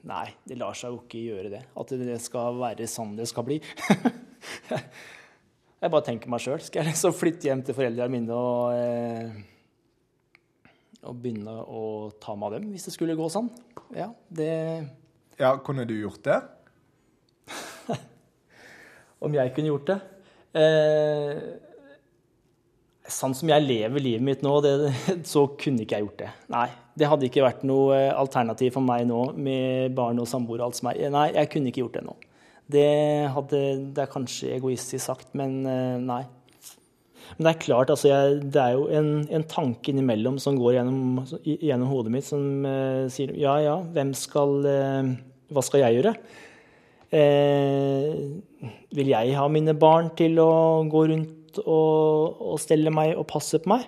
Nei, 0.09 0.29
det 0.49 0.57
lar 0.59 0.75
seg 0.75 0.91
jo 0.91 0.99
ikke 1.05 1.21
gjøre 1.23 1.51
det. 1.53 1.61
At 1.79 1.89
det 2.01 2.19
skal 2.25 2.57
være 2.59 2.89
sånn 2.91 3.13
det 3.19 3.29
skal 3.31 3.45
bli. 3.47 3.59
jeg 5.83 5.91
bare 5.93 6.07
tenker 6.07 6.31
meg 6.33 6.41
sjøl. 6.43 6.61
Skal 6.65 6.81
jeg 6.83 6.89
liksom 6.93 7.13
flytte 7.17 7.47
hjem 7.51 7.63
til 7.67 7.77
foreldrene 7.77 8.15
mine 8.15 8.33
og, 8.35 8.65
eh, 8.75 9.29
og 11.05 11.15
begynne 11.23 11.55
å 11.63 12.11
ta 12.21 12.31
meg 12.35 12.47
av 12.49 12.53
dem, 12.59 12.67
hvis 12.75 12.87
det 12.89 12.95
skulle 12.97 13.19
gå 13.19 13.27
sånn? 13.33 13.49
Ja, 13.97 14.09
det 14.29 14.53
Ja, 15.39 15.51
kunne 15.63 15.87
du 15.87 15.95
gjort 15.95 16.25
det? 16.27 16.41
Om 19.25 19.35
jeg 19.39 19.55
kunne 19.55 19.71
gjort 19.71 19.89
det? 19.93 20.01
Eh, 20.59 21.35
sånn 23.09 23.35
som 23.37 23.49
jeg 23.51 23.65
lever 23.65 24.03
livet 24.03 24.25
mitt 24.25 24.43
nå, 24.45 24.61
det, 24.65 24.73
så 25.33 25.47
kunne 25.61 25.83
ikke 25.85 25.97
jeg 26.01 26.09
gjort 26.09 26.23
det. 26.25 26.31
Nei. 26.53 26.69
Det 26.99 27.09
hadde 27.11 27.29
ikke 27.29 27.45
vært 27.45 27.67
noe 27.69 27.97
eh, 27.97 28.15
alternativ 28.17 28.75
for 28.77 28.85
meg 28.85 29.05
nå 29.09 29.29
med 29.39 29.95
barn 29.97 30.19
og 30.23 30.29
samboer 30.31 30.63
og 30.63 30.71
alt 30.71 30.81
som 30.81 30.91
er. 30.91 31.05
Nei, 31.15 31.29
jeg 31.37 31.53
kunne 31.53 31.71
ikke 31.71 31.85
gjort 31.85 32.01
det 32.01 32.07
nå. 32.09 32.17
Det, 32.69 32.89
hadde, 33.33 33.61
det 33.97 34.03
er 34.05 34.11
kanskje 34.13 34.57
egoistisk 34.59 35.05
sagt, 35.07 35.31
men 35.39 35.63
eh, 35.69 35.97
nei. 36.03 36.25
Men 37.37 37.45
det 37.47 37.51
er 37.53 37.63
klart, 37.63 37.91
altså, 37.93 38.09
jeg, 38.09 38.43
det 38.55 38.61
er 38.63 38.75
jo 38.77 38.87
en, 38.99 39.09
en 39.37 39.47
tanke 39.49 39.93
innimellom 39.93 40.39
som 40.41 40.57
går 40.59 40.79
gjennom, 40.79 41.25
gjennom 41.45 41.91
hodet 41.91 42.13
mitt, 42.15 42.27
som 42.27 42.65
uh, 42.65 43.05
sier 43.13 43.35
ja, 43.37 43.59
ja, 43.61 43.75
hvem 43.95 44.15
skal 44.17 44.55
uh, 44.65 45.11
Hva 45.53 45.65
skal 45.65 45.85
jeg 45.85 45.99
gjøre? 45.99 46.15
Uh, 47.13 48.41
vil 48.97 49.13
jeg 49.13 49.37
ha 49.37 49.45
mine 49.53 49.77
barn 49.77 50.11
til 50.17 50.41
å 50.41 50.49
gå 50.89 51.05
rundt 51.13 51.61
og, 51.65 52.41
og 52.55 52.59
stelle 52.63 52.93
meg 52.95 53.15
og 53.17 53.29
passe 53.29 53.61
på 53.61 53.75
meg? 53.77 53.85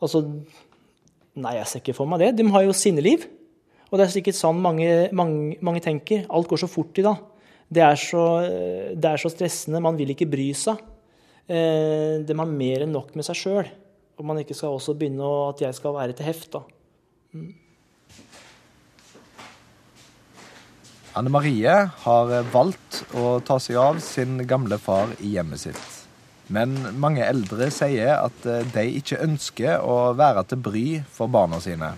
Altså, 0.00 0.24
nei, 1.36 1.56
jeg 1.58 1.68
ser 1.68 1.82
ikke 1.82 1.96
for 1.96 2.10
meg 2.10 2.22
det. 2.22 2.30
De 2.38 2.46
har 2.54 2.64
jo 2.64 2.76
sinneliv. 2.76 3.26
Og 3.88 3.96
det 3.96 4.04
er 4.04 4.12
sikkert 4.12 4.36
sånn 4.36 4.60
mange, 4.60 5.08
mange, 5.16 5.56
mange 5.64 5.82
tenker. 5.84 6.26
Alt 6.28 6.48
går 6.50 6.60
så 6.60 6.68
fort 6.70 6.98
i 7.00 7.04
dag. 7.06 7.20
Det 7.68 7.84
er 7.84 8.00
så, 8.00 8.24
det 8.96 9.10
er 9.10 9.20
så 9.20 9.30
stressende. 9.32 9.82
Man 9.84 9.96
vil 9.96 10.12
ikke 10.12 10.28
bry 10.28 10.50
seg. 10.56 10.80
Eh, 11.48 12.20
de 12.24 12.36
har 12.36 12.50
mer 12.50 12.84
enn 12.84 12.92
nok 12.92 13.14
med 13.16 13.24
seg 13.28 13.40
sjøl. 13.40 13.70
Og 14.18 14.26
man 14.28 14.40
ikke 14.42 14.56
skal 14.56 14.76
også 14.76 14.96
begynne 14.98 15.24
å, 15.24 15.48
at 15.52 15.62
jeg 15.64 15.76
skal 15.76 15.96
være 15.96 16.16
til 16.16 16.28
heft. 16.28 16.50
da. 16.56 16.64
Mm. 17.32 17.52
Anne 21.18 21.32
Marie 21.32 21.76
har 22.04 22.34
valgt 22.52 23.02
å 23.16 23.38
ta 23.42 23.56
seg 23.62 23.80
av 23.80 24.02
sin 24.04 24.42
gamle 24.46 24.78
far 24.78 25.16
i 25.18 25.32
hjemmet 25.34 25.64
sitt. 25.64 25.97
Men 26.54 26.74
mange 26.96 27.24
eldre 27.28 27.68
sier 27.74 28.14
at 28.22 28.46
de 28.72 28.84
ikke 29.00 29.18
ønsker 29.24 29.82
å 29.84 30.14
være 30.16 30.46
til 30.48 30.62
bry 30.64 30.84
for 31.12 31.28
barna 31.28 31.58
sine. 31.60 31.90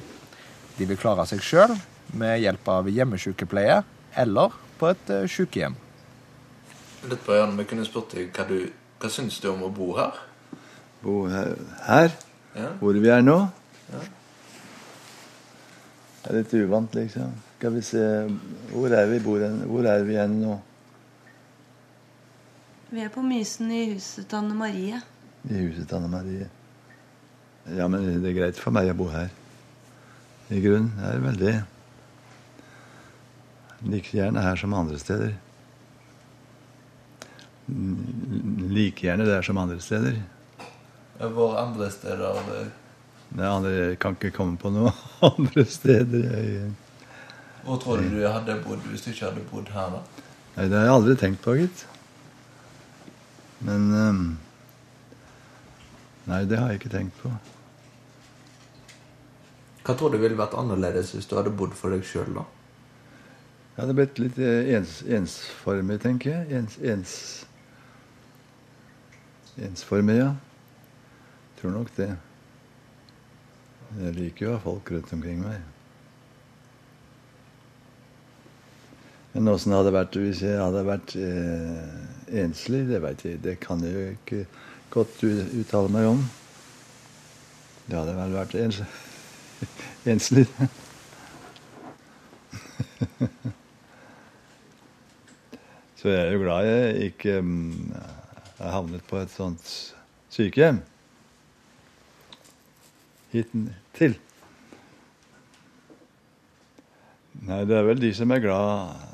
De 0.78 0.88
vil 0.88 0.98
klare 0.98 1.26
seg 1.28 1.42
sjøl 1.44 1.76
med 2.18 2.40
hjelp 2.42 2.66
av 2.72 2.88
hjemmesykepleie 2.90 3.82
eller 4.18 4.54
på 4.80 4.88
et 4.90 5.10
eh, 5.14 5.26
sykehjem. 5.30 5.76
Litt 7.10 7.22
på 7.24 7.36
Jan, 7.36 7.54
vi 7.56 7.66
kunne 7.68 7.84
spurt 7.86 8.10
deg 8.16 8.32
hva, 8.34 8.46
du, 8.48 8.64
hva 9.00 9.10
syns 9.12 9.38
du 9.40 9.46
om 9.52 9.62
å 9.68 9.70
bo 9.72 9.92
her? 9.98 10.18
Bo 11.04 11.22
her, 11.30 11.54
her 11.86 12.10
Ja. 12.56 12.72
hvor 12.80 12.96
vi 12.98 13.08
er 13.14 13.22
nå. 13.22 13.36
Ja. 13.92 14.00
Det 16.24 16.32
er 16.32 16.36
litt 16.40 16.54
uvant, 16.58 16.96
liksom. 16.98 17.30
Skal 17.60 17.72
vi 17.76 17.82
se 17.84 18.02
Hvor 18.72 18.92
er 18.96 19.06
vi, 19.08 19.20
bor, 19.24 19.40
hvor 19.70 19.86
er 19.88 20.02
vi 20.04 20.16
igjen 20.16 20.34
nå? 20.42 20.56
Vi 22.90 23.00
er 23.04 23.10
på 23.14 23.22
Mysen 23.22 23.70
i 23.70 23.84
huset 23.92 24.26
til 24.26 24.40
Anne 24.40 24.54
Marie. 24.58 24.98
I 25.46 25.60
huset 25.68 25.86
til 25.86 25.96
Anne 26.00 26.08
Marie. 26.10 26.48
Ja, 27.76 27.86
men 27.86 28.02
det 28.22 28.32
er 28.32 28.34
greit 28.34 28.58
for 28.58 28.74
meg 28.74 28.90
å 28.90 28.96
bo 28.98 29.06
her. 29.12 29.28
I 30.50 30.58
grunnen 30.64 30.96
er 30.98 31.14
det 31.14 31.26
veldig 31.28 31.52
Like 33.80 34.12
gjerne 34.12 34.42
her 34.44 34.58
som 34.60 34.74
andre 34.76 34.98
steder. 35.00 35.30
Like 37.70 39.06
gjerne 39.06 39.28
der 39.28 39.46
som 39.46 39.60
andre 39.62 39.78
steder. 39.80 40.18
Hvor 41.20 41.54
andre 41.60 41.90
steder 41.94 42.26
er 42.26 42.68
Det 43.30 43.46
andre, 43.46 43.70
jeg 43.70 43.98
kan 44.02 44.18
ikke 44.18 44.34
komme 44.34 44.58
på 44.58 44.72
noen 44.74 44.92
andre 45.30 45.64
steder. 45.64 46.26
Jeg, 46.26 46.72
Hvor 47.64 47.78
tror 47.78 48.02
du 48.02 48.10
du 48.10 48.26
hadde 48.26 48.58
bodd 48.66 48.82
hvis 48.90 49.06
du 49.06 49.10
ikke 49.14 49.30
hadde 49.30 49.46
bodd 49.52 49.70
her, 49.70 49.94
da? 49.94 50.26
nei, 50.56 50.66
det 50.66 50.76
har 50.76 50.84
jeg 50.88 50.94
aldri 50.98 51.16
tenkt 51.16 51.42
på, 51.44 51.54
gitt. 51.62 51.86
Men 53.66 53.90
um, 53.92 54.22
Nei, 56.30 56.44
det 56.46 56.60
har 56.60 56.70
jeg 56.70 56.80
ikke 56.80 56.92
tenkt 56.92 57.16
på. 57.22 57.30
Hva 59.82 59.96
tror 59.96 60.12
du 60.12 60.20
ville 60.20 60.38
vært 60.38 60.54
annerledes 60.60 61.14
hvis 61.16 61.26
du 61.26 61.34
hadde 61.38 61.52
bodd 61.56 61.72
for 61.74 61.90
deg 61.94 62.04
sjøl, 62.06 62.28
da? 62.36 62.44
Jeg 63.70 63.80
hadde 63.82 63.96
blitt 63.96 64.20
litt 64.20 64.38
eh, 64.44 64.74
ens, 64.76 64.98
ensformig, 65.08 65.96
tenker 66.04 66.34
jeg. 66.34 66.60
Ens, 66.60 66.76
ens, 66.84 67.14
ensformig, 69.70 70.18
ja. 70.20 70.34
Tror 71.58 71.74
nok 71.78 71.90
det. 71.96 72.10
Jeg 73.98 74.16
liker 74.20 74.46
jo 74.46 74.52
å 74.52 74.58
ha 74.58 74.64
folk 74.68 74.92
rundt 74.94 75.14
omkring 75.16 75.40
meg. 75.42 75.64
Men 79.32 79.52
åssen 79.52 79.72
det 79.72 79.78
hadde 79.78 79.94
vært 79.94 80.18
hvis 80.18 80.42
jeg 80.42 80.58
hadde 80.58 80.82
vært 80.88 81.14
eh, 81.20 82.42
enslig, 82.42 82.82
det 82.90 83.02
veit 83.04 83.24
jeg 83.24 83.42
Det 83.44 83.56
kan 83.62 83.84
jeg 83.86 83.94
jo 83.94 84.10
ikke 84.16 84.42
godt 84.90 85.24
uttale 85.24 85.94
meg 85.94 86.10
om. 86.10 86.26
Det 87.86 87.98
hadde 87.98 88.18
vel 88.18 88.38
vært 88.40 88.58
ens, 88.58 88.82
enslig. 90.08 90.48
Så 96.00 96.08
jeg 96.08 96.20
er 96.20 96.32
jo 96.32 96.40
glad 96.40 96.66
jeg 96.66 97.10
ikke 97.10 97.42
mm, 97.44 97.92
har 98.58 98.70
havnet 98.72 99.04
på 99.08 99.16
et 99.20 99.30
sånt 99.32 99.94
sykehjem. 100.32 100.80
Hittil. 103.30 104.16
Nei, 107.46 107.60
det 107.68 107.76
er 107.76 107.86
vel 107.86 108.02
de 108.02 108.10
som 108.16 108.32
er 108.34 108.42
glad 108.42 109.09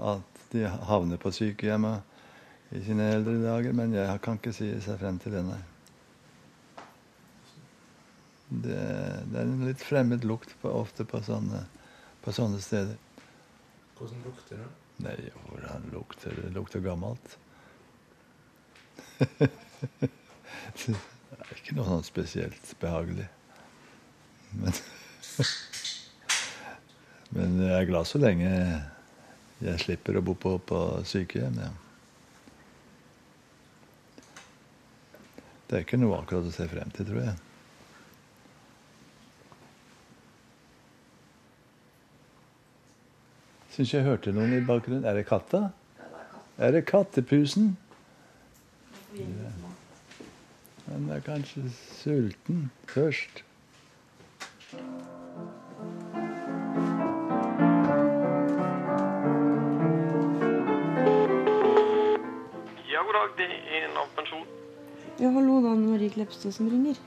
at 0.00 0.40
de 0.52 0.64
havner 0.66 1.20
på 1.20 1.32
sykehjemmet 1.34 2.74
i 2.74 2.80
sine 2.86 3.08
eldre 3.16 3.36
dager, 3.42 3.74
men 3.74 3.94
jeg 3.94 4.22
kan 4.24 4.38
ikke 4.38 4.54
si 4.54 4.70
seg 4.82 4.98
frem 5.00 5.18
til 5.22 5.34
det, 5.34 5.42
nei. 5.46 5.60
Det, 8.50 8.78
det 9.30 9.38
er 9.38 9.44
en 9.46 9.66
litt 9.68 9.82
fremmed 9.82 10.26
lukt 10.26 10.54
på, 10.62 10.70
ofte 10.74 11.06
på 11.06 11.20
sånne, 11.22 11.64
på 12.24 12.34
sånne 12.34 12.58
steder. 12.62 12.96
Hvordan 13.98 14.24
lukter 14.26 14.62
det? 14.62 14.70
Nei, 15.04 15.16
hvordan 15.48 15.86
lukter 15.94 16.34
det? 16.36 16.50
Lukter 16.56 16.82
gammelt. 16.84 17.36
det 19.20 20.96
er 20.96 21.54
ikke 21.56 21.76
noe 21.76 21.86
sånn 21.86 22.06
spesielt 22.06 22.72
behagelig. 22.82 23.28
Men, 24.58 24.74
men 27.36 27.60
jeg 27.62 27.76
er 27.76 27.90
glad 27.90 28.10
så 28.10 28.18
lenge 28.22 28.50
jeg 29.60 29.80
slipper 29.82 30.16
å 30.16 30.24
bo 30.24 30.34
på, 30.38 30.56
på 30.64 30.80
sykehjem. 31.04 31.60
Ja. 31.60 31.70
Det 35.68 35.76
er 35.78 35.84
ikke 35.84 36.00
noe 36.00 36.16
akkurat 36.18 36.48
å 36.48 36.54
se 36.54 36.66
frem 36.70 36.90
til, 36.96 37.06
tror 37.06 37.20
jeg. 37.22 37.36
Syns 43.76 43.92
jeg 43.94 44.02
hørte 44.08 44.32
noen 44.34 44.56
i 44.56 44.64
bakgrunnen. 44.66 45.06
Er 45.06 45.14
det 45.20 45.28
katta? 45.28 45.68
Er 46.58 46.74
det 46.74 46.82
kattepusen? 46.90 47.76
Den 50.90 51.06
er 51.14 51.22
kanskje 51.22 51.62
sulten 52.00 52.66
først. 52.90 53.44
Dag. 63.20 63.36
Det 63.36 63.48
er 63.76 63.88
Nav-pensjon. 63.94 64.46
Ja, 65.20 65.30
hallo, 65.34 65.60
det 65.60 65.70
er 65.70 65.80
Marie 65.80 66.10
Klepstø 66.12 66.52
som 66.54 66.68
ringer. 66.70 67.00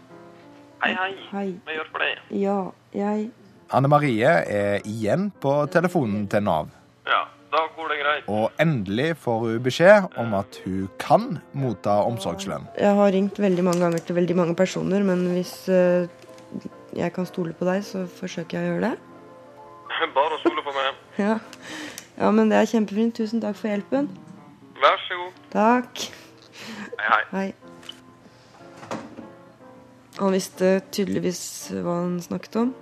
Hei, 0.84 0.94
hei. 0.94 1.14
Hei. 1.32 1.48
Hva 1.66 1.78
gjør 1.78 1.90
for 1.94 2.04
deg? 2.04 2.26
Ja, 2.38 2.58
jeg 2.94 3.30
Anne 3.74 3.90
Marie 3.90 4.34
er 4.54 4.84
igjen 4.86 5.32
på 5.42 5.54
telefonen 5.74 6.28
til 6.30 6.44
Nav. 6.46 6.68
Ja, 7.08 7.24
da 7.54 7.64
går 7.74 7.90
det 7.90 7.96
greit. 8.04 8.28
Og 8.30 8.52
endelig 8.62 9.16
får 9.24 9.40
hun 9.46 9.64
beskjed 9.66 10.20
om 10.22 10.36
at 10.38 10.60
hun 10.66 10.84
kan 11.02 11.40
motta 11.58 11.96
omsorgslønn. 12.06 12.68
Jeg 12.78 13.00
har 13.00 13.16
ringt 13.16 13.40
veldig 13.42 13.66
mange 13.66 13.82
ganger 13.82 14.04
til 14.06 14.20
veldig 14.20 14.38
mange 14.38 14.56
personer, 14.60 15.02
men 15.08 15.26
hvis 15.34 15.56
eh, 15.74 16.06
jeg 16.94 17.16
kan 17.16 17.26
stole 17.26 17.56
på 17.58 17.66
deg, 17.66 17.82
så 17.88 18.04
forsøker 18.20 18.60
jeg 18.60 18.68
å 18.68 18.76
gjøre 18.76 18.92
det. 18.92 18.94
Bare 20.20 20.38
å 20.38 20.44
stole 20.44 20.68
på 20.68 20.76
meg. 20.78 21.02
Ja, 21.24 21.40
ja 22.20 22.30
men 22.36 22.54
det 22.54 22.60
er 22.60 22.70
kjempefint. 22.70 23.18
Tusen 23.18 23.42
takk 23.42 23.58
for 23.58 23.74
hjelpen. 23.74 24.12
Vær 24.84 24.98
så 25.08 25.14
god. 25.16 25.32
Takk. 25.52 26.00
Hei, 27.00 27.06
hei. 27.10 27.24
Hei. 27.32 27.54
Han 30.20 30.36
visste 30.36 30.82
tydeligvis 30.92 31.40
hva 31.72 32.02
han 32.02 32.18
snakket 32.22 32.58
om. 32.60 32.74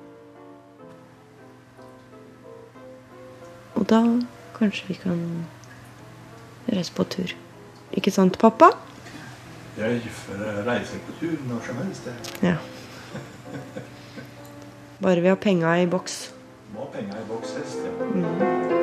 Og 3.77 3.85
da 3.89 4.01
kanskje 4.57 4.89
vi 4.89 4.97
kan 5.03 5.21
reise 6.71 6.93
på 6.97 7.05
tur. 7.13 7.35
Ikke 7.93 8.11
sant, 8.11 8.39
pappa? 8.41 8.71
Jeg 9.77 10.01
reiser 10.65 11.05
på 11.05 11.15
tur 11.21 11.37
når 11.47 11.63
som 11.69 11.81
helst. 11.85 12.09
jeg. 12.09 12.15
Ja. 12.49 12.57
Bare 15.01 15.21
vi 15.21 15.27
har 15.27 15.35
penga 15.35 15.77
i 15.81 15.87
boks. 15.87 16.33
Må 16.73 16.85
ha 16.85 16.93
penga 16.97 17.21
i 17.21 17.25
boks 17.29 17.57
helst. 17.57 17.77
Ja. 17.85 18.80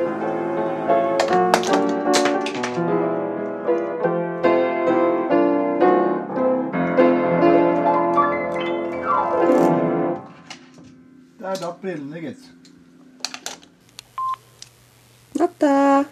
Der 11.49 11.57
datt 11.57 11.81
brillene, 11.81 12.21
gitt. 12.21 12.37
Natta. 15.33 16.05